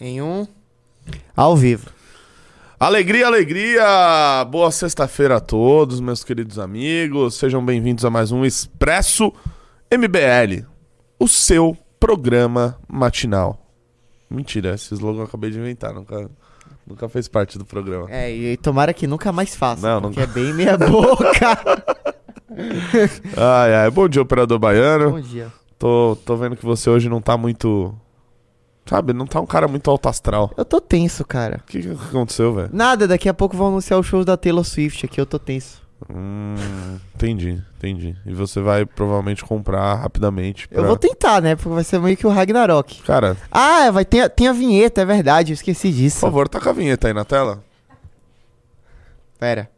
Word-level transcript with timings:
Em 0.00 0.22
um. 0.22 0.46
Ao 1.36 1.54
vivo. 1.54 1.90
Alegria, 2.78 3.26
alegria! 3.26 4.44
Boa 4.50 4.70
sexta-feira 4.70 5.36
a 5.36 5.40
todos, 5.40 6.00
meus 6.00 6.24
queridos 6.24 6.58
amigos. 6.58 7.34
Sejam 7.34 7.62
bem-vindos 7.62 8.02
a 8.06 8.08
mais 8.08 8.32
um 8.32 8.42
Expresso 8.42 9.30
MBL, 9.92 10.64
o 11.18 11.28
seu 11.28 11.76
programa 11.98 12.78
matinal. 12.88 13.70
Mentira, 14.30 14.74
esse 14.74 14.94
slogan 14.94 15.20
eu 15.20 15.24
acabei 15.24 15.50
de 15.50 15.58
inventar, 15.58 15.92
nunca, 15.92 16.30
nunca 16.86 17.06
fez 17.06 17.28
parte 17.28 17.58
do 17.58 17.66
programa. 17.66 18.06
É, 18.10 18.34
e 18.34 18.56
tomara 18.56 18.94
que 18.94 19.06
nunca 19.06 19.30
mais 19.30 19.54
faça. 19.54 19.86
Não, 19.86 20.00
porque 20.00 20.20
nunca. 20.20 20.30
é 20.30 20.34
bem 20.34 20.54
meia 20.54 20.78
boca. 20.78 21.58
Ai, 23.36 23.74
ai, 23.74 23.90
bom 23.90 24.08
dia, 24.08 24.20
operador 24.20 24.58
baiano. 24.58 25.12
Bom 25.12 25.20
dia. 25.20 25.52
Tô, 25.78 26.16
tô 26.24 26.36
vendo 26.36 26.56
que 26.56 26.64
você 26.64 26.90
hoje 26.90 27.08
não 27.08 27.20
tá 27.20 27.36
muito. 27.36 27.94
Sabe, 28.90 29.12
não 29.12 29.24
tá 29.24 29.40
um 29.40 29.46
cara 29.46 29.68
muito 29.68 29.88
alto 29.88 30.08
astral. 30.08 30.50
Eu 30.56 30.64
tô 30.64 30.80
tenso, 30.80 31.24
cara. 31.24 31.60
O 31.62 31.70
que, 31.70 31.80
que 31.80 31.90
aconteceu, 31.92 32.52
velho? 32.52 32.70
Nada, 32.72 33.06
daqui 33.06 33.28
a 33.28 33.32
pouco 33.32 33.56
vão 33.56 33.68
anunciar 33.68 34.00
o 34.00 34.02
show 34.02 34.24
da 34.24 34.36
Taylor 34.36 34.64
Swift 34.64 35.06
aqui, 35.06 35.20
eu 35.20 35.24
tô 35.26 35.38
tenso. 35.38 35.80
Hum, 36.12 36.56
entendi, 37.14 37.62
entendi. 37.78 38.16
E 38.26 38.34
você 38.34 38.60
vai 38.60 38.84
provavelmente 38.84 39.44
comprar 39.44 39.94
rapidamente. 39.94 40.66
Eu 40.72 40.78
pra- 40.80 40.88
vou 40.88 40.96
tentar, 40.96 41.40
né? 41.40 41.54
Porque 41.54 41.68
vai 41.68 41.84
ser 41.84 42.00
meio 42.00 42.16
que 42.16 42.26
o 42.26 42.30
Ragnarok. 42.30 43.00
Cara, 43.02 43.36
Ah, 43.48 43.92
vai 43.92 44.04
ter, 44.04 44.28
tem 44.30 44.48
a 44.48 44.52
vinheta, 44.52 45.02
é 45.02 45.04
verdade, 45.04 45.52
eu 45.52 45.54
esqueci 45.54 45.86
por 45.88 45.94
disso. 45.94 46.18
favor, 46.18 46.48
taca 46.48 46.70
a 46.70 46.72
vinheta 46.72 47.06
aí 47.06 47.14
na 47.14 47.24
tela. 47.24 47.62
Pera. 49.38 49.70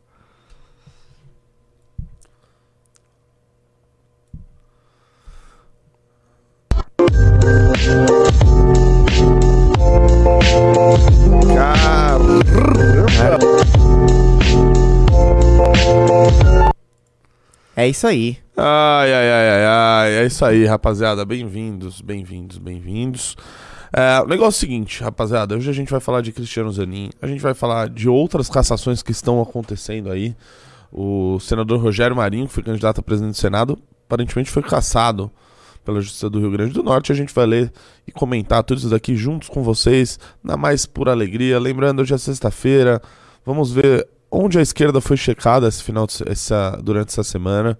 É 17.82 17.88
isso 17.88 18.06
aí. 18.06 18.38
Ai, 18.56 19.12
ai, 19.12 19.30
ai, 19.32 19.48
ai, 19.50 19.66
ai. 19.66 20.12
É 20.12 20.24
isso 20.24 20.44
aí, 20.44 20.64
rapaziada. 20.64 21.24
Bem-vindos, 21.24 22.00
bem-vindos, 22.00 22.56
bem-vindos. 22.56 23.36
É, 23.92 24.20
o 24.20 24.26
negócio 24.28 24.44
é 24.44 24.56
o 24.56 24.60
seguinte, 24.60 25.02
rapaziada. 25.02 25.56
Hoje 25.56 25.68
a 25.68 25.72
gente 25.72 25.90
vai 25.90 25.98
falar 25.98 26.20
de 26.20 26.30
Cristiano 26.30 26.70
Zanin. 26.70 27.10
A 27.20 27.26
gente 27.26 27.40
vai 27.40 27.54
falar 27.54 27.88
de 27.88 28.08
outras 28.08 28.48
cassações 28.48 29.02
que 29.02 29.10
estão 29.10 29.42
acontecendo 29.42 30.12
aí. 30.12 30.36
O 30.92 31.40
senador 31.40 31.80
Rogério 31.80 32.14
Marinho, 32.14 32.46
que 32.46 32.52
foi 32.52 32.62
candidato 32.62 33.00
a 33.00 33.02
presidente 33.02 33.32
do 33.32 33.38
Senado, 33.38 33.76
aparentemente 34.06 34.52
foi 34.52 34.62
cassado 34.62 35.28
pela 35.84 36.00
Justiça 36.00 36.30
do 36.30 36.38
Rio 36.38 36.52
Grande 36.52 36.72
do 36.72 36.84
Norte. 36.84 37.10
A 37.10 37.16
gente 37.16 37.34
vai 37.34 37.46
ler 37.46 37.72
e 38.06 38.12
comentar 38.12 38.62
tudo 38.62 38.78
isso 38.78 38.90
daqui 38.90 39.16
juntos 39.16 39.48
com 39.48 39.60
vocês, 39.64 40.20
na 40.40 40.56
mais 40.56 40.86
pura 40.86 41.10
alegria. 41.10 41.58
Lembrando, 41.58 42.00
hoje 42.00 42.14
é 42.14 42.18
sexta-feira. 42.18 43.02
Vamos 43.44 43.72
ver 43.72 44.06
onde 44.32 44.58
a 44.58 44.62
esquerda 44.62 45.00
foi 45.00 45.16
checada 45.16 45.68
esse 45.68 45.82
final 45.82 46.06
de 46.06 46.14
essa, 46.26 46.80
durante 46.82 47.10
essa 47.10 47.22
semana. 47.22 47.78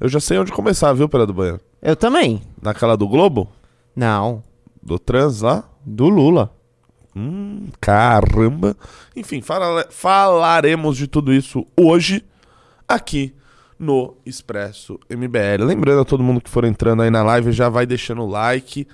Eu 0.00 0.08
já 0.08 0.18
sei 0.18 0.36
onde 0.38 0.50
começar, 0.52 0.92
viu, 0.92 1.08
Pera 1.08 1.24
do 1.26 1.32
Banho? 1.32 1.60
Eu 1.80 1.94
também. 1.94 2.42
Naquela 2.60 2.96
do 2.96 3.06
Globo? 3.06 3.48
Não. 3.94 4.42
Do 4.82 4.98
Trans 4.98 5.40
lá? 5.40 5.64
Do 5.86 6.08
Lula. 6.08 6.50
Hum, 7.16 7.68
caramba. 7.80 8.76
Enfim, 9.14 9.40
fala- 9.40 9.86
falaremos 9.88 10.96
de 10.96 11.06
tudo 11.06 11.32
isso 11.32 11.64
hoje 11.78 12.24
aqui 12.88 13.32
no 13.78 14.16
Expresso 14.26 14.98
MBL. 15.08 15.62
Lembrando 15.64 16.00
a 16.00 16.04
todo 16.04 16.22
mundo 16.24 16.40
que 16.40 16.50
for 16.50 16.64
entrando 16.64 17.02
aí 17.02 17.10
na 17.10 17.22
live, 17.22 17.52
já 17.52 17.68
vai 17.68 17.86
deixando 17.86 18.22
o 18.22 18.26
like, 18.28 18.86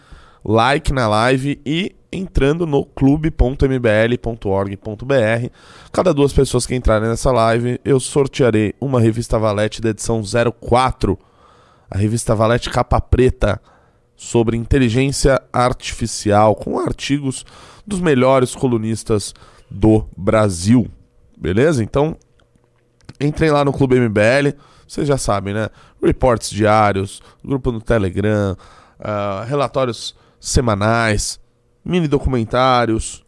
like 0.45 0.93
na 0.93 1.09
live 1.09 1.61
e 1.65 1.95
entrando 2.13 2.67
no 2.67 2.85
clube.mbl.org.br. 2.85 5.51
Cada 5.93 6.13
duas 6.13 6.33
pessoas 6.33 6.67
que 6.67 6.75
entrarem 6.75 7.09
nessa 7.09 7.31
live, 7.31 7.81
eu 7.85 8.01
sortearei 8.01 8.75
uma 8.81 9.01
revista 9.01 9.39
Valete 9.39 9.81
da 9.81 9.91
edição 9.91 10.23
04, 10.61 11.19
a 11.91 11.97
revista 11.97 12.35
Valete 12.35 12.71
capa 12.71 13.01
preta 13.01 13.61
sobre 14.17 14.57
inteligência 14.57 15.41
artificial, 15.53 16.55
com 16.55 16.79
artigos 16.79 17.45
dos 17.87 18.01
melhores 18.01 18.55
colunistas 18.55 19.35
do 19.71 20.07
Brasil. 20.17 20.89
Beleza? 21.37 21.83
Então, 21.83 22.17
entrem 23.19 23.51
lá 23.51 23.65
no 23.65 23.73
Clube 23.73 23.99
MBL, 23.99 24.55
vocês 24.87 25.09
já 25.09 25.17
sabem, 25.17 25.55
né? 25.55 25.71
Reports 26.03 26.51
diários, 26.51 27.23
grupo 27.43 27.73
no 27.73 27.81
Telegram, 27.81 28.57
ah, 28.99 29.45
relatórios 29.49 30.15
semanais, 30.39 31.40
mini 31.85 32.07
documentários, 32.09 33.25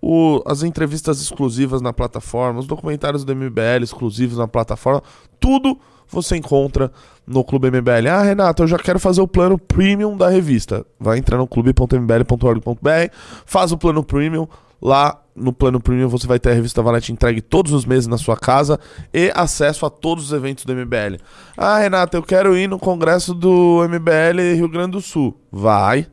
o- 0.00 0.42
as 0.46 0.62
entrevistas 0.62 1.20
exclusivas 1.20 1.80
na 1.80 1.92
plataforma, 1.92 2.60
os 2.60 2.66
documentários 2.66 3.24
do 3.24 3.32
MBL 3.32 3.82
exclusivos 3.82 4.38
na 4.38 4.46
plataforma, 4.48 5.02
tudo 5.40 5.78
você 6.10 6.36
encontra 6.36 6.90
no 7.26 7.44
Clube 7.44 7.68
MBL. 7.70 8.08
Ah, 8.10 8.22
Renato, 8.22 8.62
eu 8.62 8.66
já 8.66 8.78
quero 8.78 8.98
fazer 8.98 9.20
o 9.20 9.28
plano 9.28 9.58
premium 9.58 10.16
da 10.16 10.28
revista. 10.30 10.86
Vai 10.98 11.18
entrar 11.18 11.36
no 11.36 11.46
clube.mbl.org.br, 11.46 13.12
faz 13.44 13.72
o 13.72 13.78
plano 13.78 14.02
premium. 14.02 14.46
Lá 14.80 15.20
no 15.34 15.52
plano 15.52 15.80
premium 15.80 16.08
você 16.08 16.26
vai 16.26 16.38
ter 16.38 16.50
a 16.50 16.54
revista 16.54 16.80
Valete 16.80 17.12
entregue 17.12 17.40
todos 17.40 17.72
os 17.72 17.84
meses 17.84 18.06
na 18.06 18.16
sua 18.16 18.36
casa 18.36 18.78
e 19.12 19.30
acesso 19.34 19.84
a 19.84 19.90
todos 19.90 20.26
os 20.26 20.32
eventos 20.32 20.64
do 20.64 20.72
MBL. 20.72 21.18
Ah, 21.56 21.78
Renato, 21.78 22.16
eu 22.16 22.22
quero 22.22 22.56
ir 22.56 22.68
no 22.68 22.78
congresso 22.78 23.34
do 23.34 23.82
MBL 23.88 24.54
Rio 24.54 24.68
Grande 24.68 24.92
do 24.92 25.00
Sul. 25.00 25.36
Vai, 25.50 26.06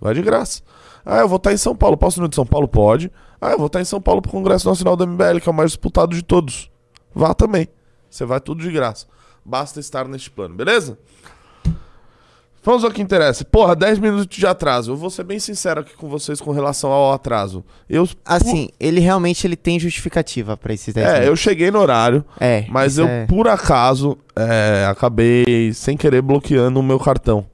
vai 0.00 0.14
de 0.14 0.22
graça. 0.22 0.62
Ah, 1.04 1.18
eu 1.20 1.28
vou 1.28 1.36
estar 1.36 1.52
em 1.52 1.56
São 1.56 1.74
Paulo. 1.74 1.96
Posso 1.96 2.20
ir 2.20 2.22
no 2.22 2.28
de 2.28 2.36
São 2.36 2.46
Paulo? 2.46 2.68
Pode. 2.68 3.10
Ah, 3.40 3.50
eu 3.52 3.58
vou 3.58 3.66
estar 3.66 3.80
em 3.80 3.84
São 3.84 4.00
Paulo 4.00 4.22
pro 4.22 4.30
Congresso 4.30 4.68
Nacional 4.68 4.96
do 4.96 5.06
MBL, 5.06 5.40
que 5.42 5.48
é 5.48 5.52
o 5.52 5.54
mais 5.54 5.70
disputado 5.70 6.14
de 6.14 6.22
todos. 6.22 6.70
Vá 7.14 7.34
também. 7.34 7.68
Você 8.08 8.24
vai 8.24 8.40
tudo 8.40 8.62
de 8.62 8.70
graça. 8.70 9.06
Basta 9.44 9.80
estar 9.80 10.06
neste 10.06 10.30
plano, 10.30 10.54
beleza? 10.54 10.96
Vamos 12.64 12.84
ao 12.84 12.92
que 12.92 13.02
interessa. 13.02 13.44
Porra, 13.44 13.74
10 13.74 13.98
minutos 13.98 14.36
de 14.38 14.46
atraso. 14.46 14.92
Eu 14.92 14.96
vou 14.96 15.10
ser 15.10 15.24
bem 15.24 15.40
sincero 15.40 15.80
aqui 15.80 15.96
com 15.96 16.08
vocês 16.08 16.40
com 16.40 16.52
relação 16.52 16.92
ao 16.92 17.12
atraso. 17.12 17.64
Eu, 17.90 18.08
Assim, 18.24 18.68
ele 18.78 19.00
realmente 19.00 19.44
ele 19.44 19.56
tem 19.56 19.80
justificativa 19.80 20.56
pra 20.56 20.72
esses 20.72 20.94
10 20.94 21.08
é, 21.08 21.26
eu 21.28 21.34
cheguei 21.34 21.72
no 21.72 21.80
horário, 21.80 22.24
É, 22.38 22.64
mas 22.68 22.98
eu, 22.98 23.08
é- 23.08 23.26
por 23.26 23.48
acaso, 23.48 24.16
é, 24.36 24.86
acabei 24.88 25.72
sem 25.74 25.96
querer 25.96 26.22
bloqueando 26.22 26.78
o 26.78 26.82
meu 26.84 27.00
cartão. 27.00 27.44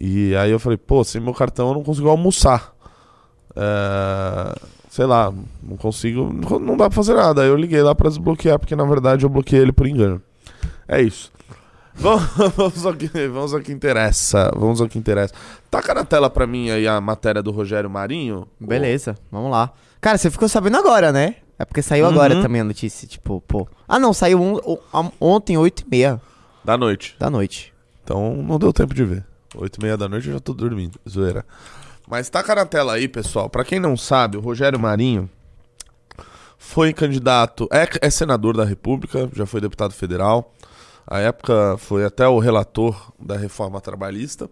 E 0.00 0.34
aí 0.36 0.50
eu 0.50 0.58
falei, 0.58 0.76
pô, 0.78 1.04
sem 1.04 1.20
meu 1.20 1.34
cartão 1.34 1.68
eu 1.68 1.74
não 1.74 1.82
consigo 1.82 2.08
almoçar. 2.08 2.72
É, 3.54 4.54
sei 4.88 5.04
lá, 5.06 5.32
não 5.62 5.76
consigo, 5.76 6.32
não 6.58 6.76
dá 6.76 6.88
pra 6.88 6.96
fazer 6.96 7.14
nada. 7.14 7.42
Aí 7.42 7.48
eu 7.48 7.56
liguei 7.56 7.82
lá 7.82 7.94
pra 7.94 8.08
desbloquear, 8.08 8.58
porque 8.58 8.74
na 8.76 8.84
verdade 8.84 9.24
eu 9.24 9.28
bloqueei 9.28 9.60
ele 9.60 9.72
por 9.72 9.86
engano. 9.86 10.20
É 10.88 11.00
isso. 11.00 11.30
Vamos, 11.94 12.22
vamos, 12.56 12.86
ao 12.86 12.94
que, 12.94 13.06
vamos 13.28 13.52
ao 13.52 13.60
que 13.60 13.70
interessa. 13.70 14.50
Vamos 14.56 14.80
ao 14.80 14.88
que 14.88 14.98
interessa. 14.98 15.34
Taca 15.70 15.92
na 15.92 16.02
tela 16.06 16.30
pra 16.30 16.46
mim 16.46 16.70
aí 16.70 16.88
a 16.88 16.98
matéria 17.02 17.42
do 17.42 17.50
Rogério 17.50 17.90
Marinho. 17.90 18.48
Beleza, 18.58 19.14
vamos 19.30 19.50
lá. 19.50 19.70
Cara, 20.00 20.16
você 20.16 20.30
ficou 20.30 20.48
sabendo 20.48 20.78
agora, 20.78 21.12
né? 21.12 21.36
É 21.58 21.66
porque 21.66 21.82
saiu 21.82 22.06
agora 22.06 22.34
Uhum. 22.34 22.40
também 22.42 22.62
a 22.62 22.64
notícia, 22.64 23.06
tipo, 23.06 23.42
pô. 23.46 23.68
Ah, 23.86 23.98
não, 23.98 24.14
saiu 24.14 24.40
on- 24.40 24.78
on- 24.90 25.10
ontem, 25.20 25.58
8 25.58 25.80
e 25.86 25.90
meia 25.90 26.18
Da 26.64 26.78
noite. 26.78 27.14
da 27.18 27.28
noite. 27.28 27.74
Então 28.02 28.36
não 28.36 28.58
deu 28.58 28.72
tempo 28.72 28.94
de 28.94 29.04
ver. 29.04 29.24
Oito 29.54 29.76
e 29.78 29.82
meia 29.82 29.96
da 29.96 30.08
noite 30.08 30.28
eu 30.28 30.34
já 30.34 30.40
tô 30.40 30.54
dormindo. 30.54 30.98
Zoeira. 31.08 31.44
Mas 32.08 32.28
taca 32.28 32.54
na 32.54 32.66
tela 32.66 32.94
aí, 32.94 33.08
pessoal. 33.08 33.48
Pra 33.48 33.64
quem 33.64 33.78
não 33.78 33.96
sabe, 33.96 34.36
o 34.36 34.40
Rogério 34.40 34.78
Marinho 34.78 35.28
foi 36.58 36.92
candidato, 36.92 37.68
é, 37.72 37.88
é 38.00 38.08
senador 38.08 38.56
da 38.56 38.64
República, 38.64 39.28
já 39.34 39.44
foi 39.44 39.60
deputado 39.60 39.92
federal. 39.92 40.54
A 41.06 41.18
época 41.18 41.76
foi 41.78 42.04
até 42.04 42.26
o 42.26 42.38
relator 42.38 43.12
da 43.18 43.36
reforma 43.36 43.80
trabalhista. 43.80 44.48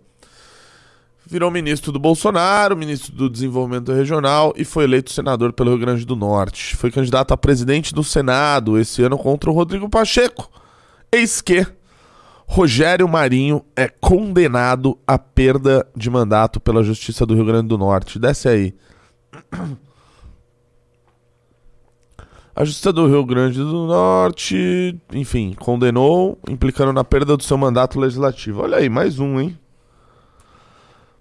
Virou 1.25 1.51
ministro 1.51 1.93
do 1.93 2.01
Bolsonaro, 2.01 2.77
ministro 2.77 3.13
do 3.13 3.31
Desenvolvimento 3.31 3.93
Regional 3.93 4.53
e 4.57 4.65
foi 4.65 4.85
eleito 4.85 5.13
senador 5.13 5.53
pelo 5.53 5.71
Rio 5.71 5.79
Grande 5.79 6.05
do 6.05 6.17
Norte. 6.17 6.77
Foi 6.77 6.91
candidato 6.91 7.33
a 7.33 7.37
presidente 7.37 7.95
do 7.95 8.03
Senado 8.03 8.79
esse 8.79 9.03
ano 9.03 9.17
contra 9.17 9.49
o 9.49 9.55
Rodrigo 9.55 9.89
Pacheco. 9.89 10.51
Eis 11.13 11.41
que 11.41 11.65
Rogério 12.53 13.09
Marinho 13.09 13.65
é 13.77 13.87
condenado 13.87 14.99
à 15.07 15.17
perda 15.17 15.87
de 15.95 16.11
mandato 16.11 16.59
pela 16.59 16.83
Justiça 16.83 17.25
do 17.25 17.33
Rio 17.33 17.45
Grande 17.45 17.69
do 17.69 17.79
Norte. 17.79 18.19
Desce 18.19 18.49
aí. 18.49 18.75
A 22.53 22.65
Justiça 22.65 22.93
do 22.93 23.07
Rio 23.07 23.25
Grande 23.25 23.59
do 23.59 23.87
Norte, 23.87 25.01
enfim, 25.13 25.55
condenou, 25.61 26.41
implicando 26.49 26.93
na 26.93 27.05
perda 27.05 27.37
do 27.37 27.45
seu 27.45 27.57
mandato 27.57 28.01
legislativo. 28.01 28.63
Olha 28.63 28.79
aí, 28.79 28.89
mais 28.89 29.21
um, 29.21 29.39
hein? 29.39 29.57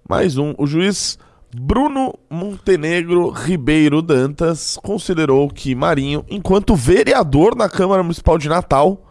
Mais 0.10 0.36
um. 0.36 0.56
O 0.58 0.66
juiz 0.66 1.20
Bruno 1.56 2.16
Montenegro 2.28 3.30
Ribeiro 3.30 4.02
Dantas 4.02 4.80
considerou 4.82 5.48
que 5.48 5.76
Marinho, 5.76 6.26
enquanto 6.28 6.76
vereador 6.76 7.56
na 7.56 7.70
Câmara 7.70 8.02
Municipal 8.02 8.40
de 8.40 8.50
Natal, 8.50 9.06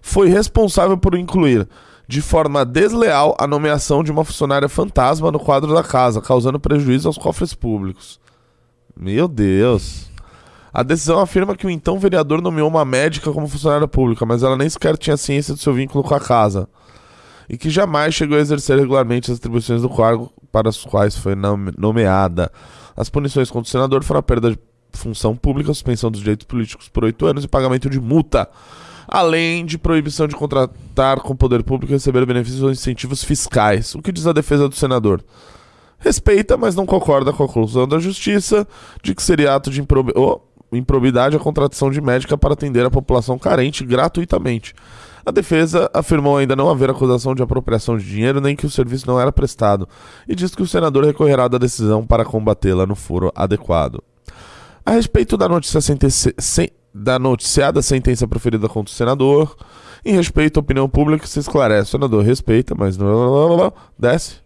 foi 0.00 0.28
responsável 0.28 0.96
por 0.96 1.14
incluir 1.14 1.68
de 2.06 2.20
forma 2.20 2.64
desleal 2.64 3.36
a 3.38 3.46
nomeação 3.46 4.02
de 4.02 4.10
uma 4.10 4.24
funcionária 4.24 4.68
fantasma 4.68 5.30
no 5.30 5.38
quadro 5.38 5.72
da 5.72 5.82
casa, 5.82 6.20
causando 6.20 6.58
prejuízo 6.58 7.08
aos 7.08 7.16
cofres 7.16 7.54
públicos. 7.54 8.18
Meu 8.96 9.28
Deus. 9.28 10.10
A 10.72 10.82
decisão 10.82 11.20
afirma 11.20 11.56
que 11.56 11.66
o 11.66 11.70
então 11.70 11.98
vereador 11.98 12.42
nomeou 12.42 12.68
uma 12.68 12.84
médica 12.84 13.32
como 13.32 13.48
funcionária 13.48 13.86
pública, 13.88 14.26
mas 14.26 14.42
ela 14.42 14.56
nem 14.56 14.68
sequer 14.68 14.96
tinha 14.96 15.16
ciência 15.16 15.54
do 15.54 15.60
seu 15.60 15.72
vínculo 15.72 16.02
com 16.02 16.14
a 16.14 16.20
casa. 16.20 16.68
E 17.48 17.56
que 17.56 17.70
jamais 17.70 18.14
chegou 18.14 18.36
a 18.36 18.40
exercer 18.40 18.78
regularmente 18.78 19.30
as 19.30 19.38
atribuições 19.38 19.82
do 19.82 19.88
cargo 19.88 20.32
para 20.52 20.68
as 20.68 20.84
quais 20.84 21.16
foi 21.16 21.34
nomeada. 21.76 22.50
As 22.96 23.08
punições 23.08 23.50
contra 23.50 23.68
o 23.68 23.70
senador 23.70 24.04
foram 24.04 24.20
a 24.20 24.22
perda 24.22 24.50
de 24.50 24.58
função 24.92 25.36
pública, 25.36 25.72
suspensão 25.72 26.10
dos 26.10 26.20
direitos 26.20 26.46
políticos 26.46 26.88
por 26.88 27.04
oito 27.04 27.24
anos 27.26 27.44
e 27.44 27.48
pagamento 27.48 27.88
de 27.88 28.00
multa, 28.00 28.48
além 29.10 29.66
de 29.66 29.76
proibição 29.76 30.28
de 30.28 30.36
contratar 30.36 31.18
com 31.20 31.32
o 31.32 31.36
poder 31.36 31.64
público 31.64 31.92
e 31.92 31.96
receber 31.96 32.24
benefícios 32.24 32.62
ou 32.62 32.70
incentivos 32.70 33.24
fiscais. 33.24 33.92
O 33.96 34.00
que 34.00 34.12
diz 34.12 34.24
a 34.24 34.32
defesa 34.32 34.68
do 34.68 34.76
senador? 34.76 35.24
Respeita, 35.98 36.56
mas 36.56 36.76
não 36.76 36.86
concorda 36.86 37.32
com 37.32 37.42
a 37.42 37.48
conclusão 37.48 37.88
da 37.88 37.98
justiça 37.98 38.66
de 39.02 39.12
que 39.12 39.22
seria 39.22 39.54
ato 39.54 39.68
de 39.68 39.80
improb... 39.80 40.12
oh, 40.14 40.40
improbidade 40.72 41.34
a 41.34 41.40
contratação 41.40 41.90
de 41.90 42.00
médica 42.00 42.38
para 42.38 42.52
atender 42.52 42.86
a 42.86 42.90
população 42.90 43.36
carente 43.36 43.84
gratuitamente. 43.84 44.74
A 45.26 45.32
defesa 45.32 45.90
afirmou 45.92 46.36
ainda 46.36 46.54
não 46.54 46.70
haver 46.70 46.88
acusação 46.88 47.34
de 47.34 47.42
apropriação 47.42 47.98
de 47.98 48.04
dinheiro 48.04 48.40
nem 48.40 48.54
que 48.54 48.64
o 48.64 48.70
serviço 48.70 49.06
não 49.06 49.20
era 49.20 49.32
prestado 49.32 49.88
e 50.26 50.34
diz 50.34 50.54
que 50.54 50.62
o 50.62 50.66
senador 50.66 51.04
recorrerá 51.04 51.48
da 51.48 51.58
decisão 51.58 52.06
para 52.06 52.24
combatê-la 52.24 52.86
no 52.86 52.94
foro 52.94 53.32
adequado. 53.34 54.02
A 54.86 54.92
respeito 54.92 55.36
da, 55.36 55.48
notícia 55.48 55.80
sentenci... 55.80 56.32
da 56.92 57.18
noticiada 57.18 57.82
sentença 57.82 58.26
proferida 58.26 58.68
contra 58.68 58.92
o 58.92 58.94
senador, 58.94 59.56
em 60.04 60.14
respeito 60.14 60.58
à 60.58 60.60
opinião 60.60 60.88
pública, 60.88 61.26
se 61.26 61.38
esclarece. 61.38 61.88
O 61.88 61.92
senador 61.92 62.24
respeita, 62.24 62.74
mas. 62.74 62.98
Desce. 63.98 64.36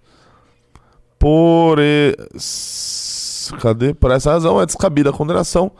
Por. 1.19 1.79
Cadê? 3.61 3.94
Por 3.94 4.11
essa 4.11 4.32
razão, 4.32 4.61
é 4.61 4.67
descabida 4.67 5.11
a 5.11 5.12
condenação 5.12 5.70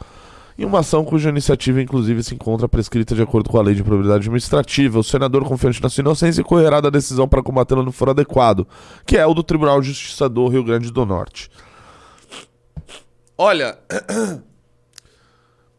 em 0.57 0.65
uma 0.65 0.81
ação 0.81 1.05
cuja 1.05 1.31
iniciativa, 1.31 1.83
inclusive, 1.83 2.23
se 2.23 2.35
encontra 2.35 2.69
prescrita 2.69 3.15
de 3.15 3.23
acordo 3.23 3.51
com 3.51 3.59
a 3.59 3.63
lei 3.63 3.75
de 3.75 3.83
probabilidade 3.83 4.21
administrativa. 4.21 5.01
O 5.01 5.05
senador, 5.05 5.45
confiante 5.45 5.83
na 5.83 5.89
sua 5.89 6.03
inocência, 6.03 6.45
correrá 6.45 6.81
da 6.81 6.91
decisão 6.91 7.27
para 7.27 7.43
combatê-la 7.43 7.83
no 7.83 7.91
foro 7.91 8.13
adequado, 8.13 8.67
que 9.05 9.17
é 9.17 9.27
o 9.27 9.35
do 9.35 9.43
Tribunal 9.43 9.83
Justiça 9.83 10.29
do 10.29 10.47
Rio 10.47 10.63
Grande 10.63 10.93
do 10.93 11.05
Norte. 11.05 11.51
Olha, 13.37 13.77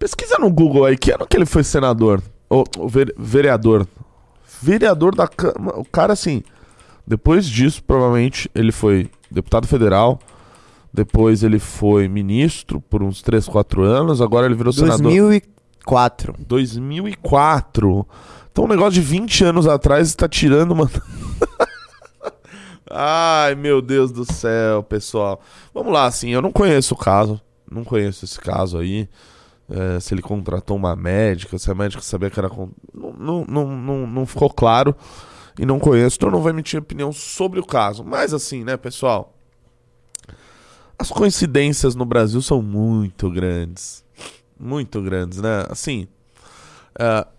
pesquisa 0.05 0.37
no 0.37 0.51
Google 0.51 0.85
aí, 0.85 0.97
que 0.97 1.11
ano 1.11 1.27
que 1.27 1.35
ele 1.35 1.45
foi 1.45 1.63
senador? 1.63 2.21
Ou, 2.49 2.63
vereador. 3.17 3.87
Vereador 4.61 5.15
da 5.15 5.27
Câmara. 5.27 5.79
O 5.79 5.85
cara, 5.85 6.13
assim, 6.13 6.43
depois 7.05 7.45
disso, 7.45 7.83
provavelmente, 7.83 8.49
ele 8.53 8.71
foi 8.71 9.09
deputado 9.29 9.67
federal 9.67 10.19
depois 10.95 11.43
ele 11.43 11.59
foi 11.59 12.07
ministro 12.07 12.79
por 12.79 13.03
uns 13.03 13.21
3, 13.21 13.45
4 13.47 13.83
anos. 13.83 14.21
Agora 14.21 14.45
ele 14.45 14.55
virou 14.55 14.71
2004. 14.71 14.97
senador. 14.97 15.41
2004. 15.85 16.35
2004. 16.39 18.07
Então 18.49 18.63
um 18.63 18.67
negócio 18.67 18.93
de 18.93 19.01
20 19.01 19.43
anos 19.43 19.67
atrás 19.67 20.07
está 20.07 20.29
tirando 20.29 20.71
uma. 20.71 20.89
Ai, 22.89 23.55
meu 23.55 23.81
Deus 23.81 24.09
do 24.09 24.23
céu, 24.31 24.81
pessoal. 24.83 25.41
Vamos 25.73 25.91
lá, 25.91 26.05
assim, 26.05 26.29
eu 26.29 26.41
não 26.41 26.51
conheço 26.51 26.93
o 26.93 26.97
caso. 26.97 27.41
Não 27.69 27.83
conheço 27.83 28.23
esse 28.23 28.39
caso 28.39 28.77
aí. 28.77 29.09
É, 29.69 29.99
se 29.99 30.13
ele 30.13 30.21
contratou 30.21 30.77
uma 30.77 30.95
médica, 30.95 31.57
se 31.57 31.69
a 31.71 31.75
médica 31.75 32.01
sabia 32.01 32.29
que 32.29 32.39
era. 32.39 32.49
Con... 32.49 32.69
Não, 32.93 33.45
não, 33.47 33.67
não, 33.67 34.07
não, 34.07 34.25
ficou 34.25 34.49
claro. 34.49 34.95
E 35.57 35.65
não 35.65 35.79
conheço, 35.79 36.17
então 36.17 36.29
não 36.29 36.41
vou 36.41 36.49
emitir 36.49 36.79
opinião 36.79 37.11
sobre 37.11 37.59
o 37.59 37.65
caso. 37.65 38.03
Mas 38.03 38.33
assim, 38.33 38.63
né, 38.63 38.77
pessoal? 38.77 39.33
As 40.99 41.09
coincidências 41.09 41.95
no 41.95 42.05
Brasil 42.05 42.41
são 42.41 42.61
muito 42.61 43.29
grandes. 43.29 44.03
Muito 44.59 45.01
grandes, 45.01 45.41
né? 45.41 45.65
Assim. 45.69 46.07
Uh, 46.99 47.35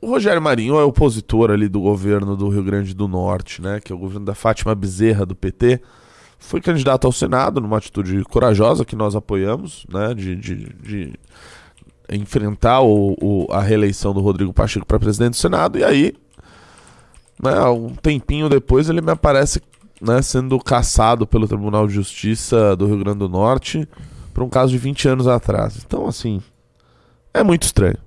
o 0.00 0.08
Rogério 0.08 0.42
Marinho 0.42 0.78
é 0.78 0.84
opositor 0.84 1.50
ali 1.50 1.68
do 1.68 1.80
governo 1.80 2.36
do 2.36 2.48
Rio 2.48 2.64
Grande 2.64 2.92
do 2.92 3.06
Norte, 3.06 3.62
né? 3.62 3.80
Que 3.80 3.92
é 3.92 3.94
o 3.94 3.98
governo 3.98 4.26
da 4.26 4.34
Fátima 4.34 4.74
Bezerra, 4.74 5.24
do 5.24 5.34
PT. 5.34 5.80
Foi 6.42 6.60
candidato 6.60 7.06
ao 7.06 7.12
Senado 7.12 7.60
numa 7.60 7.78
atitude 7.78 8.22
corajosa 8.24 8.84
que 8.84 8.96
nós 8.96 9.14
apoiamos, 9.14 9.86
né? 9.88 10.12
De, 10.12 10.36
de, 10.36 10.56
de 10.82 11.12
enfrentar 12.10 12.82
o, 12.82 13.16
o, 13.20 13.46
a 13.50 13.60
reeleição 13.60 14.12
do 14.12 14.20
Rodrigo 14.20 14.52
Pacheco 14.52 14.84
para 14.84 14.98
presidente 14.98 15.30
do 15.30 15.36
Senado. 15.36 15.78
E 15.78 15.84
aí, 15.84 16.12
né, 17.42 17.60
um 17.66 17.90
tempinho 17.90 18.48
depois, 18.48 18.88
ele 18.88 19.00
me 19.00 19.12
aparece 19.12 19.62
né, 20.00 20.20
sendo 20.20 20.58
caçado 20.58 21.26
pelo 21.26 21.46
Tribunal 21.46 21.86
de 21.86 21.94
Justiça 21.94 22.76
do 22.76 22.86
Rio 22.86 22.98
Grande 22.98 23.20
do 23.20 23.28
Norte 23.28 23.88
por 24.34 24.42
um 24.42 24.48
caso 24.48 24.72
de 24.72 24.78
20 24.78 25.08
anos 25.08 25.28
atrás. 25.28 25.78
Então, 25.86 26.06
assim, 26.06 26.42
é 27.32 27.42
muito 27.42 27.62
estranho. 27.62 27.98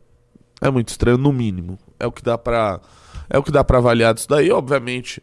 É 0.62 0.70
muito 0.70 0.90
estranho, 0.90 1.18
no 1.18 1.32
mínimo. 1.32 1.80
É 2.00 2.06
o 2.06 2.12
que 2.12 2.22
dá 2.22 2.38
pra, 2.38 2.82
é 3.30 3.38
o 3.38 3.44
que 3.44 3.52
dá 3.52 3.64
pra 3.64 3.78
avaliar 3.78 4.14
disso 4.14 4.28
daí. 4.28 4.52
Obviamente, 4.52 5.22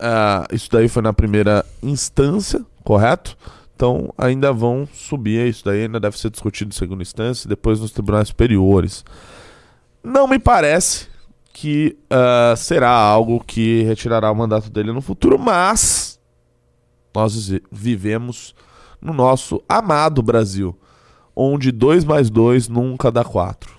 uh, 0.00 0.54
isso 0.54 0.70
daí 0.70 0.88
foi 0.88 1.02
na 1.02 1.12
primeira 1.12 1.64
instância, 1.82 2.64
correto? 2.82 3.36
Então, 3.74 4.12
ainda 4.16 4.52
vão 4.52 4.88
subir. 4.92 5.48
Isso 5.48 5.64
daí 5.64 5.82
ainda 5.82 5.98
deve 5.98 6.18
ser 6.18 6.30
discutido 6.30 6.70
em 6.70 6.76
segunda 6.76 7.02
instância 7.02 7.48
depois 7.48 7.80
nos 7.80 7.90
tribunais 7.90 8.28
superiores. 8.28 9.04
Não 10.02 10.28
me 10.28 10.38
parece 10.38 11.08
que 11.52 11.96
uh, 12.10 12.56
será 12.56 12.90
algo 12.90 13.42
que 13.44 13.82
retirará 13.82 14.30
o 14.30 14.34
mandato 14.34 14.70
dele 14.70 14.92
no 14.92 15.00
futuro, 15.00 15.38
mas 15.38 16.20
nós 17.14 17.50
vivemos 17.70 18.54
no 19.00 19.12
nosso 19.12 19.62
amado 19.68 20.22
Brasil, 20.22 20.76
onde 21.34 21.70
2 21.70 22.04
mais 22.04 22.28
2 22.28 22.68
nunca 22.68 23.10
dá 23.10 23.22
4, 23.22 23.72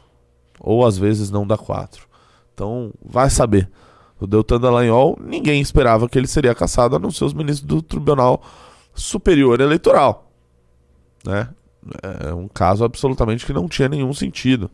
ou 0.59 0.85
às 0.85 0.97
vezes 0.97 1.29
não 1.29 1.45
dá 1.45 1.57
4. 1.57 2.07
Então, 2.53 2.91
vai 3.03 3.29
saber. 3.29 3.69
O 4.19 4.25
Deltan 4.25 4.59
Dallagnol, 4.59 5.17
ninguém 5.21 5.61
esperava 5.61 6.07
que 6.07 6.17
ele 6.17 6.27
seria 6.27 6.55
caçado, 6.55 6.95
a 6.95 6.99
não 6.99 7.11
ser 7.11 7.25
os 7.25 7.33
ministros 7.33 7.67
do 7.67 7.81
Tribunal 7.81 8.41
Superior 8.93 9.59
Eleitoral. 9.59 10.31
Né? 11.25 11.49
É 12.23 12.33
um 12.33 12.47
caso 12.47 12.83
absolutamente 12.83 13.45
que 13.45 13.53
não 13.53 13.67
tinha 13.67 13.89
nenhum 13.89 14.13
sentido. 14.13 14.71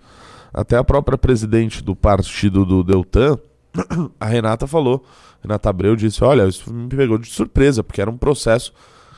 Até 0.54 0.78
a 0.78 0.84
própria 0.84 1.18
presidente 1.18 1.84
do 1.84 1.96
partido 1.96 2.66
do 2.66 2.84
Deltan, 2.84 3.38
a 4.20 4.26
Renata 4.26 4.68
falou, 4.68 5.04
Renata 5.42 5.70
Abreu 5.70 5.96
disse: 5.96 6.24
Olha, 6.24 6.48
isso 6.48 6.72
me 6.72 6.88
pegou 6.90 7.18
de 7.18 7.30
surpresa, 7.30 7.84
porque 7.84 8.02
era 8.02 8.12
um 8.12 8.18
processo 8.18 8.74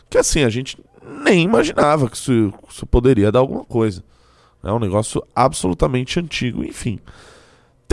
que 0.09 0.17
assim, 0.17 0.43
a 0.43 0.49
gente 0.49 0.77
nem 1.25 1.41
imaginava 1.43 2.09
que 2.09 2.15
isso, 2.15 2.53
isso 2.69 2.85
poderia 2.85 3.31
dar 3.31 3.39
alguma 3.39 3.65
coisa. 3.65 4.03
É 4.63 4.71
um 4.71 4.79
negócio 4.79 5.21
absolutamente 5.35 6.19
antigo, 6.19 6.63
enfim. 6.63 6.99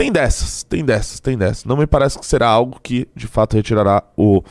Tem 0.01 0.11
dessas, 0.11 0.63
tem 0.63 0.83
dessas, 0.83 1.19
tem 1.19 1.37
dessas. 1.37 1.63
Não 1.63 1.77
me 1.77 1.85
parece 1.85 2.17
que 2.17 2.25
será 2.25 2.47
algo 2.47 2.79
que 2.81 3.07
de 3.15 3.27
fato 3.27 3.55
retirará 3.55 4.01
o, 4.17 4.43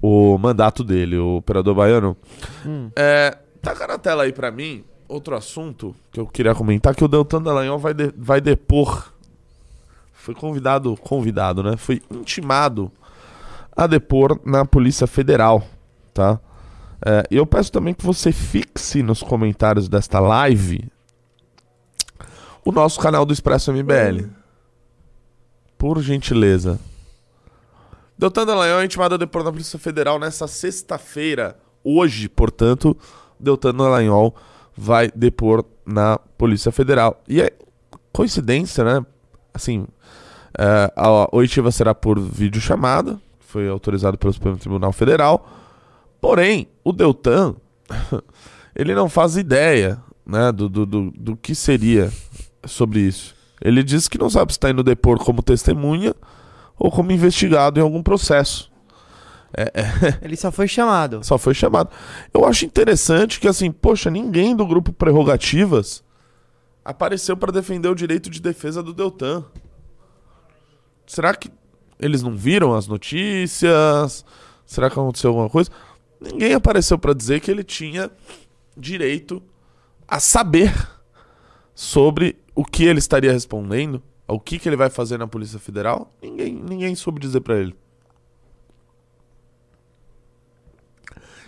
o 0.00 0.38
mandato 0.38 0.84
dele, 0.84 1.18
o 1.18 1.38
operador 1.38 1.74
baiano. 1.74 2.16
Hum. 2.64 2.88
É, 2.94 3.36
taca 3.60 3.88
na 3.88 3.98
tela 3.98 4.22
aí 4.22 4.32
pra 4.32 4.52
mim 4.52 4.84
outro 5.08 5.34
assunto 5.34 5.92
que 6.12 6.20
eu 6.20 6.26
queria 6.28 6.54
comentar, 6.54 6.94
que 6.94 7.02
o 7.02 7.08
Deltan 7.08 7.42
Dallagnol 7.42 7.80
vai, 7.80 7.92
de, 7.92 8.14
vai 8.16 8.40
depor. 8.40 9.12
Foi 10.12 10.36
convidado, 10.36 10.96
convidado, 10.98 11.64
né? 11.64 11.76
Foi 11.76 12.00
intimado 12.08 12.92
a 13.76 13.88
depor 13.88 14.38
na 14.44 14.64
Polícia 14.64 15.08
Federal, 15.08 15.66
tá? 16.14 16.38
É, 17.04 17.24
e 17.28 17.36
eu 17.36 17.44
peço 17.44 17.72
também 17.72 17.92
que 17.92 18.06
você 18.06 18.30
fixe 18.30 19.02
nos 19.02 19.20
comentários 19.20 19.88
desta 19.88 20.20
live 20.20 20.88
o 22.64 22.70
nosso 22.70 23.00
canal 23.00 23.26
do 23.26 23.32
Expresso 23.32 23.72
MBL. 23.72 24.38
Por 25.80 26.02
gentileza. 26.02 26.78
Deltan 28.18 28.44
Dallagnol 28.44 28.82
é 28.82 28.84
intimado 28.84 29.14
a 29.14 29.16
depor 29.16 29.42
na 29.42 29.50
Polícia 29.50 29.78
Federal 29.78 30.18
nessa 30.18 30.46
sexta-feira. 30.46 31.58
Hoje, 31.82 32.28
portanto, 32.28 32.94
Deltan 33.40 33.74
Dallagnol 33.74 34.36
vai 34.76 35.10
depor 35.10 35.64
na 35.86 36.18
Polícia 36.36 36.70
Federal. 36.70 37.22
E 37.26 37.40
é 37.40 37.50
coincidência, 38.12 38.84
né? 38.84 39.06
Assim, 39.54 39.86
é, 40.58 40.92
a 40.94 41.34
oitiva 41.34 41.70
será 41.70 41.94
por 41.94 42.20
videochamada, 42.20 43.18
foi 43.38 43.66
autorizado 43.66 44.18
pelo 44.18 44.34
Supremo 44.34 44.58
Tribunal 44.58 44.92
Federal. 44.92 45.48
Porém, 46.20 46.68
o 46.84 46.92
Deltan, 46.92 47.56
ele 48.76 48.94
não 48.94 49.08
faz 49.08 49.38
ideia 49.38 49.98
né, 50.26 50.52
do, 50.52 50.68
do, 50.68 50.84
do, 50.84 51.10
do 51.10 51.36
que 51.38 51.54
seria 51.54 52.12
sobre 52.66 53.00
isso. 53.00 53.39
Ele 53.60 53.82
diz 53.82 54.08
que 54.08 54.18
não 54.18 54.30
sabe 54.30 54.52
se 54.52 54.58
está 54.58 54.70
indo 54.70 54.82
depor 54.82 55.18
como 55.18 55.42
testemunha 55.42 56.14
ou 56.78 56.90
como 56.90 57.12
investigado 57.12 57.78
em 57.78 57.82
algum 57.82 58.02
processo. 58.02 58.70
É, 59.56 59.64
é. 59.74 60.18
Ele 60.22 60.36
só 60.36 60.50
foi 60.50 60.66
chamado. 60.66 61.22
Só 61.24 61.36
foi 61.36 61.54
chamado. 61.54 61.90
Eu 62.32 62.44
acho 62.44 62.64
interessante 62.64 63.38
que, 63.38 63.48
assim, 63.48 63.70
poxa, 63.70 64.10
ninguém 64.10 64.56
do 64.56 64.66
grupo 64.66 64.92
Prerrogativas 64.92 66.02
apareceu 66.84 67.36
para 67.36 67.52
defender 67.52 67.88
o 67.88 67.94
direito 67.94 68.30
de 68.30 68.40
defesa 68.40 68.82
do 68.82 68.94
Deltan. 68.94 69.44
Será 71.06 71.34
que 71.34 71.50
eles 71.98 72.22
não 72.22 72.34
viram 72.34 72.74
as 72.74 72.86
notícias? 72.86 74.24
Será 74.64 74.88
que 74.88 74.98
aconteceu 74.98 75.30
alguma 75.30 75.50
coisa? 75.50 75.70
Ninguém 76.20 76.54
apareceu 76.54 76.98
para 76.98 77.14
dizer 77.14 77.40
que 77.40 77.50
ele 77.50 77.64
tinha 77.64 78.10
direito 78.76 79.42
a 80.06 80.18
saber 80.20 80.72
sobre 81.74 82.38
o 82.60 82.64
que 82.64 82.84
ele 82.84 82.98
estaria 82.98 83.32
respondendo, 83.32 84.02
o 84.28 84.38
que, 84.38 84.58
que 84.58 84.68
ele 84.68 84.76
vai 84.76 84.90
fazer 84.90 85.16
na 85.16 85.26
Polícia 85.26 85.58
Federal. 85.58 86.12
Ninguém, 86.20 86.52
ninguém 86.52 86.94
soube 86.94 87.18
dizer 87.18 87.40
para 87.40 87.56
ele. 87.58 87.74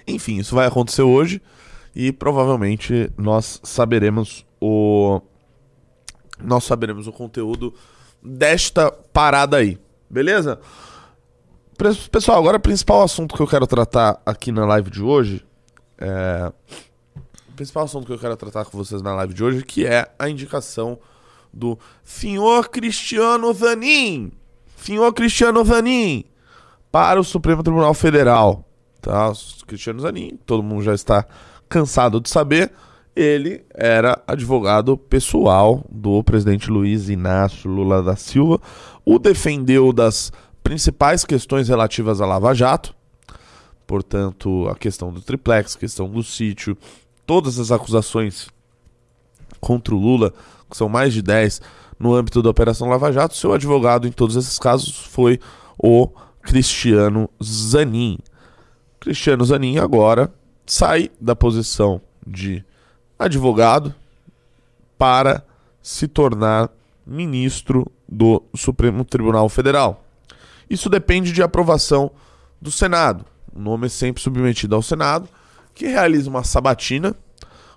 Enfim, 0.07 0.38
isso 0.38 0.54
vai 0.54 0.66
acontecer 0.66 1.02
hoje 1.02 1.42
e 1.95 2.12
provavelmente 2.12 3.12
nós 3.19 3.61
saberemos 3.62 4.47
o 4.59 5.21
nós 6.42 6.64
saberemos 6.64 7.07
o 7.07 7.12
conteúdo 7.12 7.75
desta 8.23 8.90
parada 8.90 9.59
aí. 9.59 9.78
Beleza? 10.09 10.59
Pessoal, 12.11 12.38
agora 12.38 12.57
o 12.57 12.61
principal 12.61 13.02
assunto 13.02 13.37
que 13.37 13.42
eu 13.42 13.47
quero 13.47 13.66
tratar 13.66 14.19
aqui 14.25 14.50
na 14.50 14.64
live 14.64 14.90
de 14.90 15.02
hoje 15.02 15.45
é 15.99 16.50
principal 17.62 17.85
assunto 17.85 18.07
que 18.07 18.12
eu 18.12 18.19
quero 18.19 18.37
tratar 18.37 18.64
com 18.64 18.76
vocês 18.76 19.00
na 19.02 19.14
live 19.14 19.33
de 19.33 19.45
hoje, 19.45 19.62
que 19.62 19.87
é 19.87 20.11
a 20.19 20.28
indicação 20.28 20.99
do 21.52 21.78
senhor 22.02 22.69
Cristiano 22.69 23.52
Zanin. 23.54 24.33
Senhor 24.76 25.12
Cristiano 25.12 25.64
Zanin 25.64 26.25
para 26.90 27.21
o 27.21 27.25
Supremo 27.25 27.62
Tribunal 27.62 27.95
Federal. 27.95 28.64
Tá? 29.00 29.33
Cristiano 29.64 30.00
Zanin, 30.00 30.37
todo 30.45 30.61
mundo 30.61 30.83
já 30.83 30.92
está 30.92 31.25
cansado 31.69 32.21
de 32.21 32.28
saber, 32.28 32.73
ele 33.14 33.64
era 33.73 34.21
advogado 34.26 34.97
pessoal 34.97 35.85
do 35.88 36.23
presidente 36.25 36.69
Luiz 36.69 37.09
Inácio 37.09 37.71
Lula 37.71 38.02
da 38.02 38.16
Silva, 38.16 38.61
o 39.04 39.21
defendeu 39.21 39.92
das 39.92 40.33
principais 40.64 41.25
questões 41.25 41.69
relativas 41.69 42.21
à 42.21 42.26
Lava 42.26 42.52
Jato, 42.54 42.92
portanto, 43.87 44.69
a 44.69 44.75
questão 44.75 45.12
do 45.12 45.21
triplex, 45.21 45.76
questão 45.76 46.09
do 46.09 46.25
sítio, 46.25 46.76
todas 47.32 47.58
as 47.58 47.72
acusações 47.72 48.48
contra 49.58 49.94
o 49.94 49.98
Lula, 49.98 50.34
que 50.68 50.76
são 50.76 50.86
mais 50.86 51.14
de 51.14 51.22
10 51.22 51.62
no 51.98 52.14
âmbito 52.14 52.42
da 52.42 52.50
Operação 52.50 52.90
Lava 52.90 53.10
Jato, 53.10 53.34
seu 53.34 53.54
advogado 53.54 54.06
em 54.06 54.12
todos 54.12 54.36
esses 54.36 54.58
casos 54.58 55.06
foi 55.06 55.40
o 55.78 56.10
Cristiano 56.42 57.30
Zanin. 57.42 58.18
Cristiano 59.00 59.46
Zanin 59.46 59.78
agora 59.78 60.30
sai 60.66 61.10
da 61.18 61.34
posição 61.34 62.02
de 62.26 62.62
advogado 63.18 63.94
para 64.98 65.42
se 65.80 66.06
tornar 66.06 66.68
ministro 67.06 67.90
do 68.06 68.42
Supremo 68.54 69.06
Tribunal 69.06 69.48
Federal. 69.48 70.04
Isso 70.68 70.90
depende 70.90 71.32
de 71.32 71.42
aprovação 71.42 72.10
do 72.60 72.70
Senado. 72.70 73.24
O 73.56 73.58
nome 73.58 73.86
é 73.86 73.88
sempre 73.88 74.22
submetido 74.22 74.76
ao 74.76 74.82
Senado 74.82 75.26
que 75.74 75.86
realiza 75.86 76.28
uma 76.28 76.44
sabatina 76.44 77.14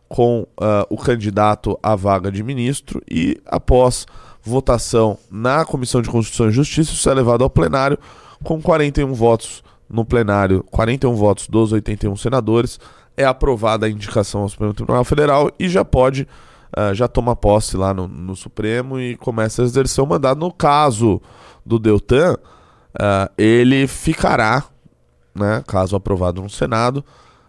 com 0.07 0.41
uh, 0.41 0.85
o 0.89 0.97
candidato 0.97 1.77
à 1.81 1.95
vaga 1.95 2.31
de 2.31 2.43
ministro 2.43 3.01
e, 3.09 3.41
após 3.45 4.05
votação 4.43 5.17
na 5.31 5.65
Comissão 5.65 6.01
de 6.01 6.09
Constituição 6.09 6.49
e 6.49 6.51
Justiça, 6.51 6.93
isso 6.93 7.09
é 7.09 7.13
levado 7.13 7.43
ao 7.43 7.49
plenário 7.49 7.97
com 8.43 8.61
41 8.61 9.11
votos 9.13 9.63
no 9.89 10.05
plenário, 10.05 10.63
41 10.71 11.13
votos 11.15 11.47
dos 11.47 11.71
81 11.71 12.15
senadores, 12.15 12.79
é 13.17 13.23
aprovada 13.23 13.85
a 13.85 13.89
indicação 13.89 14.41
ao 14.41 14.49
Supremo 14.49 14.73
Tribunal 14.73 15.03
Federal 15.03 15.51
e 15.57 15.69
já 15.69 15.85
pode, 15.85 16.27
uh, 16.77 16.93
já 16.93 17.07
toma 17.07 17.35
posse 17.35 17.77
lá 17.77 17.93
no, 17.93 18.07
no, 18.07 18.35
Supremo 18.35 18.99
e 18.99 19.15
começa 19.15 19.61
a 19.61 19.65
exercer 19.65 20.03
o 20.03 20.07
mandato. 20.07 20.39
No 20.39 20.51
caso 20.51 21.21
do 21.65 21.79
Deltan, 21.79 22.33
uh, 22.33 23.31
ele 23.37 23.87
ficará, 23.87 24.65
né, 25.33 25.63
caso 25.65 25.95
aprovado 25.95 26.41
no 26.41 26.49
Senado, 26.49 27.03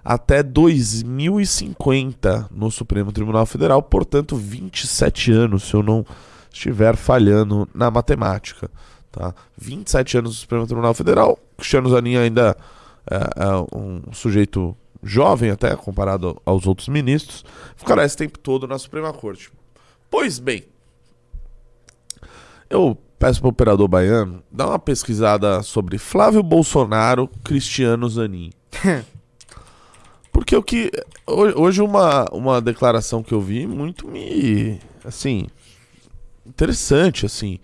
até 0.06 0.40
2050 0.40 2.48
no 2.52 2.70
Supremo 2.70 3.10
Tribunal 3.10 3.44
Federal, 3.44 3.82
portanto 3.82 4.36
27 4.36 5.32
anos, 5.32 5.64
se 5.64 5.74
eu 5.74 5.82
não 5.82 6.06
estiver 6.52 6.94
falhando 6.94 7.68
na 7.74 7.90
matemática. 7.90 8.70
Tá? 9.10 9.34
27 9.58 10.18
anos 10.18 10.30
no 10.30 10.36
Supremo 10.36 10.64
Tribunal 10.64 10.94
Federal, 10.94 11.36
Cristiano 11.56 11.90
Zanin 11.90 12.18
ainda 12.18 12.56
é, 13.10 13.16
é 13.16 13.76
um 13.76 14.00
sujeito 14.12 14.76
jovem 15.02 15.50
até, 15.50 15.74
comparado 15.74 16.40
aos 16.46 16.68
outros 16.68 16.86
ministros, 16.86 17.44
ficará 17.74 18.04
esse 18.04 18.16
tempo 18.16 18.38
todo 18.38 18.68
na 18.68 18.78
Suprema 18.78 19.12
Corte. 19.12 19.50
Pois 20.08 20.38
bem, 20.38 20.62
eu 22.70 22.96
peço 23.18 23.40
para 23.40 23.48
o 23.48 23.50
operador 23.50 23.88
baiano 23.88 24.40
dar 24.52 24.68
uma 24.68 24.78
pesquisada 24.78 25.64
sobre 25.64 25.98
Flávio 25.98 26.44
Bolsonaro, 26.44 27.28
Cristiano 27.42 28.08
Zanin. 28.08 28.52
Porque 30.36 30.54
o 30.54 30.62
que. 30.62 30.92
Hoje, 31.26 31.80
uma, 31.80 32.26
uma 32.30 32.60
declaração 32.60 33.22
que 33.22 33.32
eu 33.32 33.40
vi 33.40 33.66
muito 33.66 34.06
me. 34.06 34.78
Assim. 35.02 35.46
Interessante, 36.44 37.24
assim. 37.24 37.58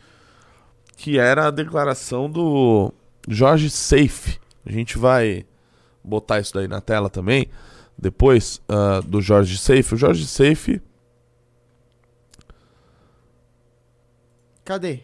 Que 0.96 1.18
era 1.18 1.48
a 1.48 1.50
declaração 1.50 2.30
do 2.30 2.90
Jorge 3.28 3.68
Safe. 3.68 4.40
A 4.64 4.72
gente 4.72 4.96
vai 4.96 5.44
botar 6.02 6.40
isso 6.40 6.54
daí 6.54 6.66
na 6.66 6.80
tela 6.80 7.10
também. 7.10 7.50
Depois 7.98 8.62
uh, 8.70 9.06
do 9.06 9.20
Jorge 9.20 9.58
Safe. 9.58 9.94
O 9.94 9.98
Jorge 9.98 10.26
Safe. 10.26 10.80
Cadê? 14.64 15.00